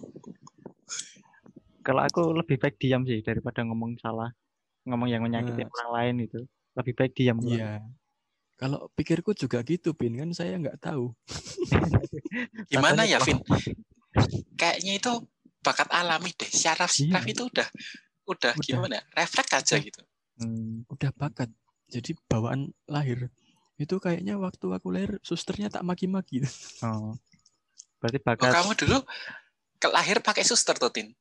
Kalau 1.84 2.00
aku 2.00 2.32
lebih 2.32 2.56
baik 2.56 2.80
diam 2.80 3.04
sih 3.04 3.20
daripada 3.20 3.60
ngomong 3.60 4.00
salah. 4.00 4.32
Ngomong 4.88 5.04
yang 5.04 5.20
menyakiti 5.20 5.60
Nah. 5.60 5.68
orang 5.70 5.90
lain 5.92 6.14
itu. 6.24 6.40
Lebih 6.74 6.92
baik 6.96 7.12
diam. 7.12 7.36
Iya. 7.44 7.84
Kalau 8.56 8.88
pikirku 8.96 9.36
juga 9.36 9.60
gitu, 9.60 9.92
Pin. 9.92 10.16
Kan 10.16 10.32
saya 10.32 10.56
nggak 10.56 10.80
tahu. 10.80 11.12
gimana 12.72 13.04
ya 13.04 13.18
Vin 13.20 13.38
kayaknya 14.54 14.96
itu 14.96 15.12
bakat 15.60 15.90
alami 15.90 16.30
deh 16.32 16.46
syaraf 16.46 16.88
Iya. 16.92 17.10
syaraf 17.10 17.24
itu 17.26 17.42
udah 17.44 17.68
udah 18.24 18.52
Udah. 18.52 18.64
gimana 18.64 18.96
refleks 19.12 19.52
aja 19.52 19.76
gitu 19.76 20.00
Hmm, 20.34 20.82
Udah 20.90 21.14
bakat. 21.14 21.46
Jadi 21.86 22.18
bawaan 22.26 22.74
lahir. 22.90 23.30
Itu 23.74 23.98
kayaknya 23.98 24.38
waktu 24.38 24.66
aku 24.70 24.88
lahir, 24.88 25.18
susternya 25.20 25.66
tak 25.66 25.82
maki-maki. 25.82 26.42
oh. 26.82 27.18
Berarti 27.98 28.18
oh, 28.18 28.24
bakat 28.24 28.50
kamu 28.52 28.72
dulu 28.76 28.98
lahir 29.92 30.20
pakai 30.20 30.44
suster 30.44 30.76
tuh 30.76 30.88
Tin 30.88 31.12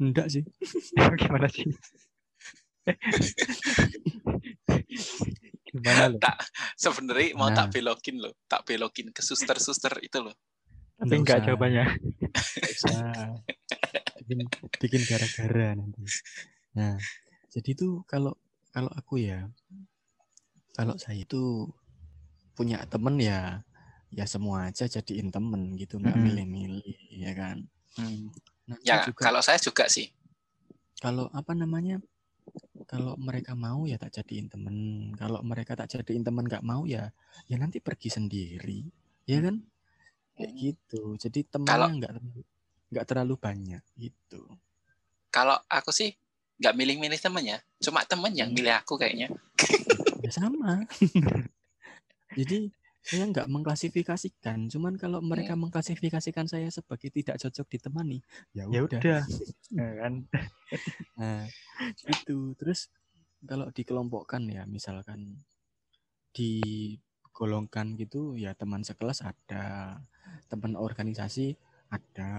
Enggak 0.00 0.28
sih. 0.28 0.40
gimana 1.20 1.48
sih? 1.48 1.68
gimana 5.66 6.04
loh? 6.08 6.20
tak 6.20 6.36
sebenarnya 6.76 7.34
mau 7.34 7.50
Nah. 7.50 7.56
tak 7.58 7.74
belokin 7.74 8.16
loh 8.16 8.32
tak 8.46 8.64
belokin 8.64 9.12
ke 9.12 9.20
suster-suster 9.20 9.92
itu 10.00 10.22
loh 10.22 10.32
Tapi 10.96 11.12
Nggak 11.12 11.18
enggak 11.20 11.36
usah. 11.36 11.44
jawabannya. 11.44 11.84
Bikin 14.24 14.38
bikin 14.80 15.00
gara-gara 15.04 15.68
nanti. 15.76 16.00
Nah, 16.72 16.96
jadi 17.52 17.68
itu 17.68 18.00
kalau 18.08 18.32
kalau 18.72 18.88
aku 18.90 19.20
ya, 19.20 19.44
kalau 20.72 20.96
saya 20.96 21.20
itu 21.20 21.68
punya 22.56 22.80
temen 22.88 23.20
ya, 23.20 23.60
ya 24.08 24.24
semua 24.24 24.66
aja 24.66 24.88
jadiin 24.88 25.28
temen 25.28 25.76
gitu, 25.76 26.00
nggak 26.00 26.16
Mm-mm. 26.16 26.26
milih-milih, 26.26 26.96
ya 27.12 27.32
kan. 27.32 27.60
Hmm. 27.94 28.32
Ya 28.82 29.04
juga 29.04 29.20
kalau 29.22 29.40
saya 29.44 29.60
juga 29.60 29.86
sih 29.86 30.08
kalau 30.96 31.28
apa 31.30 31.52
namanya, 31.52 32.00
kalau 32.88 33.14
mereka 33.14 33.52
mau 33.52 33.84
ya 33.84 33.94
tak 33.94 34.16
jadiin 34.16 34.48
temen, 34.48 34.76
kalau 35.14 35.44
mereka 35.44 35.76
tak 35.76 35.92
jadiin 35.92 36.24
temen 36.24 36.42
nggak 36.42 36.64
mau 36.64 36.82
ya, 36.82 37.12
ya 37.44 37.56
nanti 37.56 37.78
pergi 37.78 38.08
sendiri, 38.08 38.88
ya 39.22 39.44
kan? 39.44 39.60
Kayak 40.34 40.52
gitu. 40.56 41.14
Jadi 41.16 41.44
Kalau- 41.44 41.92
temennya 41.92 41.92
nggak 42.00 42.12
nggak 42.86 43.06
terlalu 43.06 43.34
banyak 43.36 43.82
gitu. 43.94 44.40
kalau 45.26 45.52
aku 45.68 45.92
sih 45.92 46.16
nggak 46.56 46.72
milih-milih 46.72 47.20
temennya 47.20 47.60
cuma 47.76 48.00
temen 48.02 48.32
yang 48.32 48.48
Hmm. 48.48 48.56
milih 48.56 48.72
aku 48.72 48.96
kayaknya 48.96 49.28
Ya 50.24 50.32
sama. 50.32 50.80
Jadi 52.36 52.68
saya 53.00 53.24
nggak 53.32 53.48
mengklasifikasikan, 53.48 54.68
cuman 54.68 54.94
kalau 55.00 55.24
mereka 55.24 55.56
mengklasifikasikan 55.56 56.46
saya 56.46 56.68
sebagai 56.68 57.08
tidak 57.08 57.40
cocok 57.40 57.66
ditemani, 57.72 58.18
ya 58.52 58.68
Ya 58.68 58.80
udah. 58.84 59.00
Ya 59.72 59.88
kan. 59.98 60.14
Nah, 61.18 61.48
itu. 62.06 62.52
Terus 62.60 62.92
kalau 63.42 63.72
dikelompokkan 63.72 64.44
ya, 64.52 64.68
misalkan 64.68 65.42
digolongkan 66.36 67.96
gitu, 67.96 68.36
ya 68.36 68.52
teman 68.52 68.84
sekelas 68.84 69.24
ada, 69.24 69.98
teman 70.52 70.76
organisasi 70.76 71.56
ada, 71.88 72.32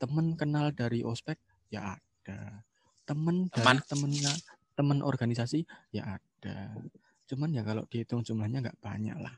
teman 0.00 0.34
kenal 0.34 0.72
dari 0.74 1.04
ospek 1.06 1.38
ya 1.70 1.96
ada, 2.00 2.64
teman 3.06 3.46
dari 3.52 3.78
Teman- 3.78 3.86
temennya 3.86 4.32
teman 4.74 4.98
organisasi 5.04 5.68
ya 5.92 6.18
ada. 6.18 6.74
Cuman 7.30 7.54
ya 7.54 7.62
kalau 7.62 7.86
dihitung 7.86 8.26
jumlahnya 8.26 8.58
nggak 8.58 8.78
banyak 8.82 9.14
lah. 9.14 9.34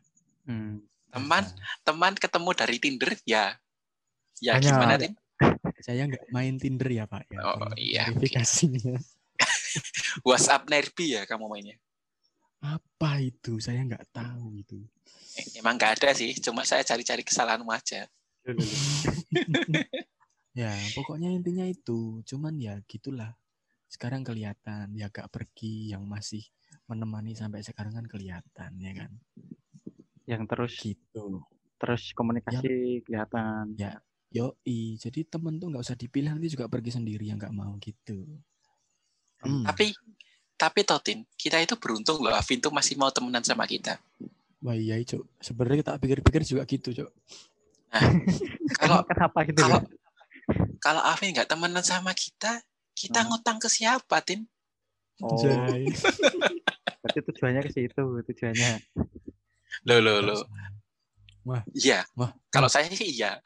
Hmm. 0.49 0.81
teman 1.13 1.45
Nah, 1.45 1.53
teman 1.85 2.13
ketemu 2.17 2.51
dari 2.57 2.77
Tinder 2.81 3.13
ya 3.29 3.53
ya 4.41 4.57
Banyak. 4.57 4.65
gimana 4.65 4.95
Tin 4.97 5.13
saya 5.87 6.09
nggak 6.09 6.25
main 6.33 6.57
Tinder 6.57 6.89
ya 6.89 7.05
Pak 7.05 7.29
ya. 7.29 7.39
Oh, 7.45 7.69
iya. 7.77 8.09
Verifikasinya. 8.09 8.97
WhatsApp 10.27 10.65
Nerbi 10.73 11.21
ya 11.21 11.29
kamu 11.29 11.53
mainnya 11.53 11.77
Apa 12.65 13.21
itu? 13.21 13.61
Saya 13.61 13.85
nggak 13.85 14.09
tahu 14.09 14.57
itu. 14.57 14.81
Eh, 15.37 15.61
Emang 15.61 15.77
nggak 15.77 16.01
ada 16.01 16.17
sih, 16.17 16.33
cuma 16.41 16.65
saya 16.65 16.81
cari-cari 16.81 17.21
kesalahanmu 17.21 17.69
aja. 17.69 18.09
Ya, 20.53 20.69
pokoknya 20.93 21.33
intinya 21.33 21.65
itu. 21.65 22.21
Cuman 22.29 22.61
ya 22.61 22.77
gitulah. 22.85 23.33
Sekarang 23.89 24.21
kelihatan 24.21 24.93
ya 24.93 25.09
gak 25.09 25.33
pergi 25.33 25.93
yang 25.97 26.05
masih 26.05 26.45
menemani 26.93 27.33
sampai 27.33 27.65
sekarang 27.65 27.97
kan 27.97 28.05
kelihatan 28.05 28.71
ya 28.77 28.93
kan. 28.93 29.11
Yang 30.29 30.43
terus 30.47 30.73
Gitu. 30.77 31.25
terus 31.77 32.13
komunikasi 32.13 33.03
kelihatan. 33.03 33.75
Ya, 33.75 33.99
yoi. 34.31 34.95
Jadi 34.95 35.25
temen 35.25 35.57
tuh 35.57 35.67
nggak 35.67 35.83
usah 35.83 35.97
dipilih 35.97 36.31
nanti 36.31 36.47
juga 36.47 36.69
pergi 36.69 36.95
sendiri 36.95 37.27
yang 37.27 37.41
nggak 37.41 37.51
mau 37.51 37.75
gitu. 37.81 38.23
Hmm. 39.41 39.67
Tapi 39.67 39.91
tapi 40.55 40.87
Totin, 40.87 41.27
kita 41.35 41.59
itu 41.59 41.75
beruntung 41.75 42.23
loh 42.23 42.31
Afin 42.31 42.63
tuh 42.63 42.71
masih 42.71 42.95
mau 42.95 43.11
temenan 43.11 43.43
sama 43.43 43.67
kita. 43.67 43.99
Wah 44.63 44.79
iya 44.79 44.95
cok. 45.03 45.43
Sebenarnya 45.43 45.83
tak 45.83 45.99
pikir-pikir 45.99 46.47
juga 46.47 46.63
gitu 46.63 46.95
cok. 46.95 47.11
Kalau 48.79 49.03
kenapa 49.03 49.43
gitu? 49.43 49.59
kalau 49.59 49.83
ya? 49.83 49.91
kalau 50.79 51.03
Afin 51.03 51.35
nggak 51.35 51.51
temenan 51.51 51.83
sama 51.83 52.15
kita, 52.15 52.63
kita 52.95 53.21
Hmm. 53.21 53.35
ngutang 53.35 53.59
ke 53.59 53.67
siapa, 53.67 54.23
Tin? 54.23 54.47
Oh. 55.19 55.35
berarti 57.03 57.21
tujuannya 57.27 57.61
ke 57.67 57.71
situ, 57.75 58.05
tujuannya. 58.23 58.71
Loh, 59.91 59.99
loh, 59.99 60.17
loh. 60.23 60.39
Iya. 61.75 62.07
Wah. 62.15 62.31
Kalau 62.55 62.71
saya 62.71 62.87
sih 62.95 63.19
iya. 63.19 63.43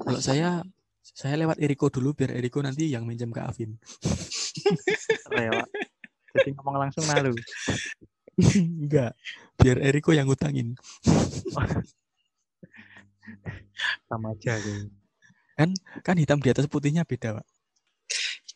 Kalau 0.00 0.20
saya 0.24 0.64
saya 1.12 1.36
lewat 1.36 1.60
Eriko 1.60 1.92
dulu 1.92 2.16
biar 2.16 2.32
Eriko 2.32 2.64
nanti 2.64 2.88
yang 2.88 3.04
minjem 3.04 3.28
ke 3.28 3.44
Afin. 3.44 3.76
Rela. 5.28 5.68
Jadi 6.32 6.56
ngomong 6.56 6.88
langsung 6.88 7.04
malu. 7.04 7.36
Enggak. 8.56 9.12
Biar 9.60 9.76
Eriko 9.84 10.16
yang 10.16 10.24
ngutangin. 10.24 10.72
Sama 14.08 14.32
aja 14.32 14.56
gitu. 14.56 14.88
Kan 16.00 16.16
hitam 16.16 16.40
di 16.40 16.48
atas 16.48 16.64
putihnya 16.64 17.04
beda, 17.04 17.36
Pak. 17.36 17.46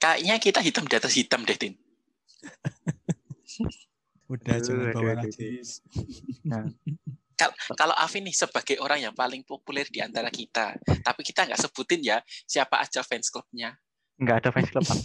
Kayaknya 0.01 0.35
kita 0.41 0.61
hitam 0.65 0.89
di 0.89 0.95
atas 0.97 1.13
hitam 1.13 1.45
deh, 1.45 1.61
Tin. 1.61 1.77
Udah 4.27 4.59
jangan 4.59 4.91
bawa 4.91 5.13
aduh, 5.15 5.23
najis. 5.23 5.69
Kalau 7.77 7.93
Afin 7.95 8.25
nih 8.25 8.33
sebagai 8.33 8.81
orang 8.81 9.05
yang 9.05 9.15
paling 9.15 9.45
populer 9.45 9.85
di 9.87 10.01
antara 10.01 10.33
kita, 10.33 10.73
tapi 11.05 11.21
kita 11.21 11.45
nggak 11.45 11.61
sebutin 11.61 12.01
ya 12.01 12.19
siapa 12.43 12.81
aja 12.81 13.05
fans 13.05 13.29
klubnya. 13.29 13.77
Nggak 14.17 14.37
ada 14.41 14.49
fans 14.51 14.69
club. 14.73 14.83
Pak. 14.83 14.99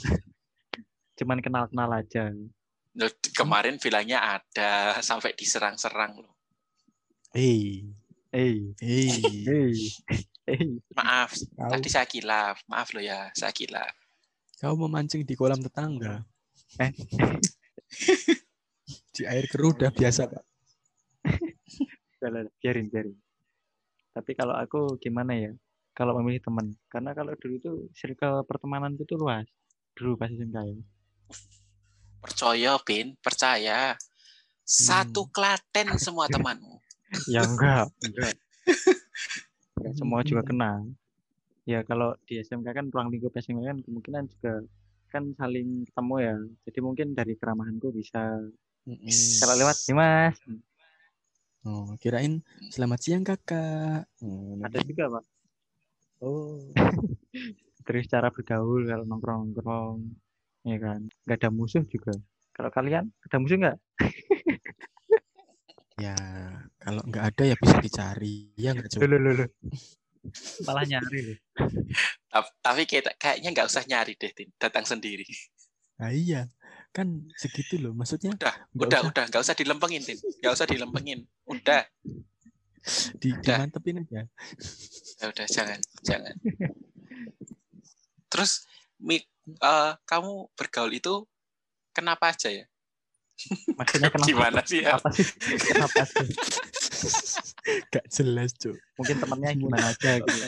Cuman 1.19 1.37
kenal-kenal 1.37 1.91
aja. 1.91 2.31
Loh, 2.95 3.11
Kemarin 3.35 3.75
bilangnya 3.77 4.39
ada 4.39 4.99
sampai 4.99 5.35
diserang-serang 5.35 6.23
loh. 6.23 6.33
Hei, 7.35 7.83
Eh, 8.31 8.71
hei. 8.79 9.11
eh, 9.43 9.75
eh. 10.47 10.79
Maaf, 10.95 11.35
Kau, 11.51 11.67
tadi 11.67 11.91
saya 11.91 12.07
kilaf. 12.07 12.63
Maaf 12.65 12.95
loh 12.95 13.03
ya, 13.03 13.27
saya 13.35 13.51
kilaf. 13.51 13.91
kau 14.55 14.77
memancing 14.77 15.27
di 15.27 15.35
kolam 15.35 15.59
tetangga. 15.59 16.23
Eh. 16.79 16.91
di 19.11 19.27
air 19.27 19.45
keruh 19.51 19.75
udah 19.75 19.91
biasa, 19.91 20.31
Pak. 20.31 20.43
Biarin, 22.61 22.87
biarin. 22.87 23.17
Tapi 24.11 24.31
kalau 24.35 24.55
aku 24.55 24.95
gimana 25.01 25.35
ya? 25.35 25.51
Kalau 25.91 26.15
memilih 26.19 26.39
teman, 26.39 26.71
karena 26.87 27.11
kalau 27.11 27.35
dulu 27.35 27.53
itu 27.59 27.71
circle 27.91 28.47
pertemanan 28.47 28.95
itu 28.95 29.11
luas. 29.19 29.43
Dulu 29.91 30.15
pas 30.15 30.31
SMK 30.31 30.55
ya. 30.55 30.77
Percaya, 32.23 32.71
Bin, 32.87 33.19
percaya. 33.19 33.99
Satu 34.63 35.27
Klaten 35.27 35.99
semua 35.99 36.29
temanmu. 36.33 36.79
Ya 37.27 37.43
enggak, 37.43 37.91
enggak. 38.07 38.39
Enggak 39.75 39.93
semua 39.99 40.23
juga 40.23 40.47
kenal. 40.47 40.87
Ya 41.67 41.83
kalau 41.83 42.15
di 42.23 42.39
SMK 42.39 42.71
kan 42.71 42.87
ruang 42.87 43.11
lingkup 43.11 43.35
SMK 43.35 43.67
kan 43.67 43.79
kemungkinan 43.83 44.23
juga 44.31 44.63
kan 45.11 45.35
saling 45.35 45.83
ketemu 45.91 46.15
ya. 46.23 46.35
Jadi 46.71 46.79
mungkin 46.79 47.07
dari 47.11 47.35
keramahanku 47.35 47.91
bisa 47.91 48.39
Mm-mm. 48.89 49.13
kalau 49.37 49.55
lewat 49.61 49.77
Oh, 51.61 51.93
kirain 52.01 52.41
selamat 52.73 52.99
siang 53.05 53.21
kakak. 53.21 54.09
Oh, 54.25 54.57
ada 54.65 54.81
juga 54.81 55.05
pak. 55.13 55.23
Oh, 56.21 56.57
Terus 57.85 58.09
cara 58.09 58.33
bergaul 58.33 58.89
kalau 58.89 59.05
nongkrong 59.05 59.53
nongkrong 59.53 59.97
ya 60.65 60.77
kan. 60.81 61.05
Nggak 61.25 61.37
ada 61.37 61.49
musuh 61.53 61.85
juga. 61.85 62.17
Kalau 62.57 62.73
kalian 62.73 63.13
ada 63.25 63.37
musuh 63.37 63.57
nggak? 63.61 63.77
ya 66.05 66.17
kalau 66.81 67.01
nggak 67.05 67.25
ada 67.29 67.43
ya 67.53 67.55
bisa 67.61 67.77
dicari. 67.77 68.49
Ya 68.57 68.73
nggak 68.73 68.97
coba. 68.97 69.05
Loh, 69.05 69.19
loh, 69.21 69.33
loh. 69.45 69.49
Malah 70.65 70.85
nyari 70.85 71.37
Tapi 72.61 72.81
kayaknya 73.17 73.49
nggak 73.53 73.69
usah 73.69 73.85
nyari 73.85 74.17
deh, 74.17 74.33
Tin. 74.33 74.49
Datang 74.57 74.85
sendiri. 74.85 75.25
Nah, 76.01 76.09
iya, 76.09 76.49
kan 76.91 77.07
segitu 77.39 77.79
loh. 77.79 77.95
Maksudnya 77.95 78.35
Udah, 78.35 78.55
nggak 78.75 78.87
udah, 78.87 78.99
usah 78.99 79.11
udah. 79.11 79.25
Nggak 79.31 79.41
usah 79.47 79.55
dilempengin, 79.55 80.01
Tin. 80.03 80.17
Nggak 80.43 80.53
usah 80.53 80.67
dilempengin. 80.67 81.19
Udah, 81.47 81.81
di, 83.17 83.29
udah. 83.31 83.41
dimantepin 83.41 84.03
aja. 84.03 84.21
Ya 85.21 85.25
udah, 85.31 85.45
jangan, 85.47 85.79
jangan. 86.03 86.35
Terus, 88.31 88.67
Mi, 89.01 89.17
eh, 89.47 89.91
kamu 90.05 90.51
bergaul 90.53 90.91
itu 90.93 91.25
kenapa 91.95 92.35
aja 92.35 92.51
ya? 92.51 92.65
Maksudnya 93.77 94.09
kenapa? 94.13 94.27
Gimana 94.29 94.61
sih 94.67 94.85
ya? 94.85 94.97
Apa 94.97 95.09
sih? 95.13 95.25
Kenapa 95.57 96.01
sih? 96.05 96.27
Gak 97.89 98.05
jelas, 98.13 98.51
Cuk. 98.57 98.77
Mungkin 98.97 99.15
temennya 99.17 99.51
gimana 99.57 99.85
aja 99.89 100.11
gitu. 100.21 100.39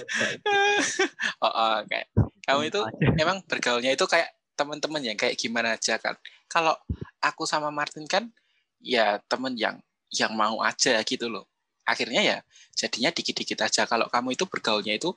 oh, 1.45 1.49
oh, 1.49 1.75
kayak 1.89 2.07
kamu 2.45 2.61
itu 2.69 2.81
emang 3.17 3.41
bergaulnya 3.47 3.91
itu 3.95 4.05
kayak 4.05 4.29
teman-teman 4.63 5.03
yang 5.03 5.17
kayak 5.19 5.35
gimana 5.35 5.75
aja 5.75 5.99
kan? 5.99 6.15
Kalau 6.47 6.73
aku 7.19 7.43
sama 7.43 7.67
Martin 7.69 8.07
kan, 8.07 8.31
ya 8.79 9.19
temen 9.27 9.53
yang 9.59 9.77
yang 10.15 10.31
mau 10.33 10.63
aja 10.63 11.03
gitu 11.03 11.27
loh. 11.27 11.45
Akhirnya 11.83 12.23
ya 12.23 12.37
jadinya 12.71 13.11
dikit-dikit 13.11 13.59
aja. 13.59 13.83
Kalau 13.83 14.07
kamu 14.07 14.39
itu 14.39 14.47
bergaulnya 14.47 14.95
itu 14.95 15.11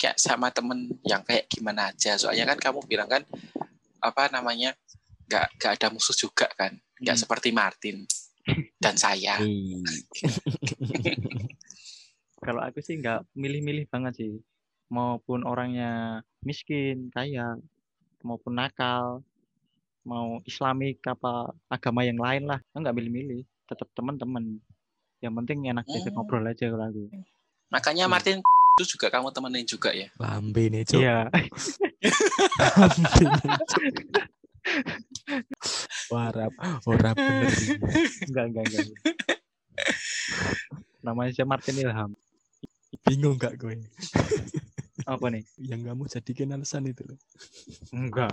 kayak 0.00 0.16
sama 0.16 0.48
temen 0.48 0.88
yang 1.04 1.20
kayak 1.20 1.44
gimana 1.52 1.92
aja. 1.92 2.16
Soalnya 2.16 2.48
kan 2.48 2.72
kamu 2.72 2.80
bilang 2.88 3.12
kan 3.12 3.22
apa 4.00 4.32
namanya 4.32 4.72
nggak 5.28 5.60
nggak 5.60 5.72
ada 5.76 5.88
musuh 5.92 6.16
juga 6.16 6.48
kan? 6.56 6.72
Nggak 6.96 7.16
Hmm. 7.20 7.22
seperti 7.28 7.48
Martin 7.52 8.08
dan 8.80 8.96
saya. 8.96 9.36
Hei. 9.36 9.84
Kalau 12.46 12.64
aku 12.64 12.80
sih 12.80 12.96
nggak 12.96 13.28
milih-milih 13.36 13.84
banget 13.92 14.24
sih. 14.24 14.32
Maupun 14.88 15.44
orangnya 15.44 16.24
miskin, 16.40 17.12
kaya, 17.12 17.60
maupun 18.20 18.54
nakal, 18.54 19.22
mau 20.02 20.38
islamik 20.42 21.02
apa 21.04 21.52
agama 21.66 22.02
yang 22.02 22.16
lain 22.16 22.46
lah. 22.46 22.58
Nggak 22.72 22.94
milih-milih. 22.94 23.42
Tetap 23.66 23.90
teman-teman. 23.92 24.62
Yang 25.18 25.34
penting 25.42 25.58
enak 25.66 25.84
diajak 25.84 26.14
Hmm. 26.14 26.22
ngobrol 26.22 26.46
aja 26.46 26.64
kalau 26.70 26.86
aku. 26.86 27.02
Makanya 27.68 28.04
Hmm. 28.06 28.12
Martin 28.14 28.38
itu 28.78 28.94
juga 28.94 29.10
kamu 29.10 29.34
temenin 29.34 29.66
juga 29.66 29.90
ya. 29.90 30.06
Lambe 30.16 30.70
nih, 30.70 30.86
Cuk. 30.86 31.02
Iya. 31.02 31.26
Cuk. 33.18 33.32
Warap, 36.08 36.52
ora 36.86 37.10
bener. 37.12 37.52
enggak, 38.24 38.44
enggak, 38.48 38.64
enggak. 38.64 38.86
Namanya 41.04 41.30
siapa 41.32 41.48
Martin 41.48 41.78
Ilham. 41.78 42.10
Bingung 43.04 43.36
gak 43.36 43.56
gue? 43.56 43.76
Apa 45.06 45.26
nih? 45.28 45.44
Yang 45.60 45.80
kamu 45.86 46.02
jadikan 46.08 46.54
alasan 46.54 46.86
itu 46.86 47.02
loh. 47.04 47.18
Enggak. 47.92 48.32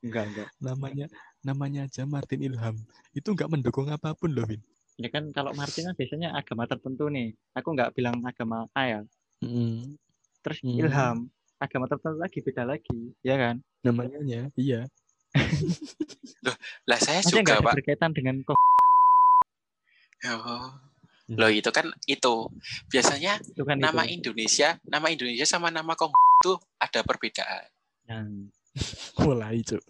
enggak, 0.00 0.24
enggak. 0.28 0.48
Namanya 0.58 1.06
namanya 1.40 1.80
aja 1.86 2.04
Martin 2.04 2.42
Ilham. 2.42 2.76
Itu 3.12 3.32
nggak 3.32 3.48
mendukung 3.48 3.88
apa 3.88 4.12
pun 4.12 4.32
loh, 4.32 4.44
Vin. 4.44 4.60
Ya 4.94 5.08
kan 5.08 5.30
kalau 5.30 5.50
Martin 5.52 5.88
kan 5.88 5.94
biasanya 5.94 6.34
agama 6.34 6.66
tertentu 6.66 7.08
nih. 7.08 7.32
Aku 7.52 7.72
nggak 7.72 7.94
bilang 7.94 8.20
agama 8.22 8.68
A 8.72 8.82
ya. 8.84 9.00
Mm, 9.40 9.96
Terus 10.40 10.58
Hmm. 10.60 10.76
Ilham, 10.76 11.16
agama 11.56 11.88
tertentu 11.88 12.18
lagi 12.18 12.38
beda 12.38 12.62
lagi, 12.64 12.98
ya 13.20 13.36
kan? 13.36 13.56
namanya 13.80 14.20
iya. 14.54 14.88
Lah 16.88 16.96
saya 16.96 17.20
Maksudnya 17.20 17.42
juga 17.42 17.54
Pak. 17.60 17.74
berkaitan 17.80 18.12
dengan 18.12 18.40
kok 18.42 18.56
Oh. 20.24 20.72
Hmm. 21.24 21.40
Loh 21.40 21.48
itu 21.48 21.72
kan 21.72 21.88
itu 22.04 22.52
biasanya 22.92 23.40
itu 23.40 23.64
kan 23.64 23.80
nama 23.80 24.04
itu. 24.04 24.20
Indonesia, 24.20 24.76
nama 24.84 25.08
Indonesia 25.08 25.48
sama 25.48 25.72
nama 25.72 25.96
Kong 25.96 26.12
itu 26.12 26.52
ada 26.76 27.00
perbedaan. 27.00 27.64
Nah, 28.04 28.28
Mulai, 29.24 29.64
Cuk. 29.64 29.80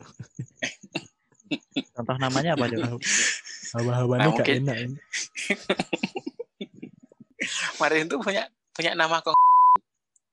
contoh 1.95 2.17
namanya 2.19 2.55
apa 2.55 2.71
coba? 2.71 2.95
Hawa-hawanya 3.75 4.23
Nah, 4.23 4.31
gak 4.31 4.47
mungkin- 4.47 4.63
enak. 4.63 4.77
ini. 4.79 4.95
Itu 8.07 8.15
punya 8.21 8.47
punya 8.71 8.95
nama 8.95 9.19
Kong 9.19 9.35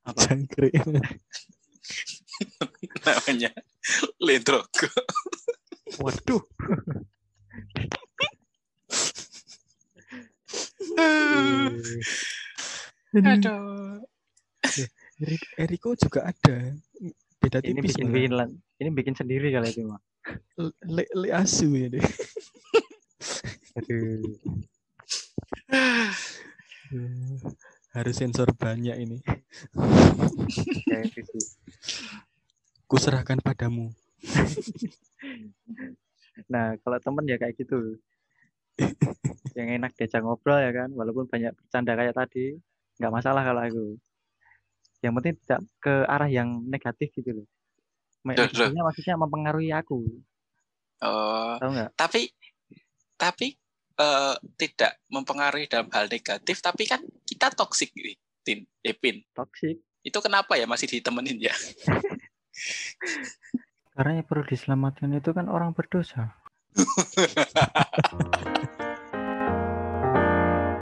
Apa? 0.05 0.19
Jangkrik. 0.29 0.77
namanya 3.05 3.49
Lendrogo. 4.21 4.89
Waduh. 5.97 6.41
Aduh. 13.11 13.99
Eri- 15.21 15.49
Eriko 15.59 15.93
juga 15.93 16.25
ada. 16.25 16.55
Beda 17.41 17.57
ini 17.65 17.81
tipis 17.81 17.97
bikin 17.97 18.05
malah. 18.05 18.15
bikin 18.15 18.31
lan- 18.37 18.57
ini 18.77 18.89
bikin 18.93 19.15
sendiri 19.17 19.49
kali 19.49 19.67
itu 19.67 19.81
mah. 19.83 20.01
Le, 20.85 21.03
le 21.11 21.27
asu 21.33 21.67
ya 21.73 21.89
deh. 21.93 22.05
Aduh. 23.81 24.21
Harus 27.91 28.15
sensor 28.15 28.53
banyak 28.55 28.95
ini. 28.95 29.17
Kayak. 30.87 31.11
Kuserahkan 32.87 33.41
padamu. 33.41 33.91
Nah, 36.47 36.75
kalau 36.79 36.97
temen 36.99 37.25
ya 37.27 37.35
kayak 37.35 37.57
gitu. 37.57 37.97
Yang 39.57 39.67
enak 39.81 39.91
diajak 39.99 40.21
ngobrol 40.23 40.59
ya 40.59 40.71
kan, 40.71 40.89
walaupun 40.95 41.27
banyak 41.27 41.51
bercanda 41.53 41.93
kayak 41.93 42.15
tadi, 42.15 42.55
nggak 43.01 43.13
masalah 43.13 43.41
kalau 43.41 43.61
aku. 43.65 43.85
Yang 45.01 45.13
penting 45.17 45.35
tidak 45.41 45.61
ke 45.81 45.93
arah 46.05 46.29
yang 46.29 46.61
negatif 46.69 47.09
gitu 47.17 47.41
loh. 47.41 47.47
Negatifnya 48.21 48.85
maksudnya 48.85 49.17
mempengaruhi 49.17 49.73
aku, 49.73 50.05
Oh, 51.01 51.57
tahu 51.57 51.73
tapi 51.97 52.29
tapi 53.17 53.57
eh, 53.97 54.35
tidak 54.53 55.01
mempengaruhi 55.09 55.65
dalam 55.65 55.89
hal 55.89 56.05
negatif, 56.05 56.61
tapi 56.61 56.85
kan 56.85 57.01
kita 57.25 57.49
toksik 57.57 57.89
nih, 57.97 58.13
Tin, 58.45 58.61
Epin. 58.85 59.25
Toxic. 59.33 59.81
Itu 60.05 60.21
kenapa 60.21 60.57
ya 60.57 60.65
masih 60.69 60.89
ditemenin 60.89 61.41
ya? 61.41 61.53
Karena 63.97 64.21
yang 64.21 64.27
perlu 64.29 64.45
diselamatkan 64.45 65.09
itu 65.17 65.33
kan 65.33 65.49
orang 65.49 65.73
berdosa. 65.73 66.37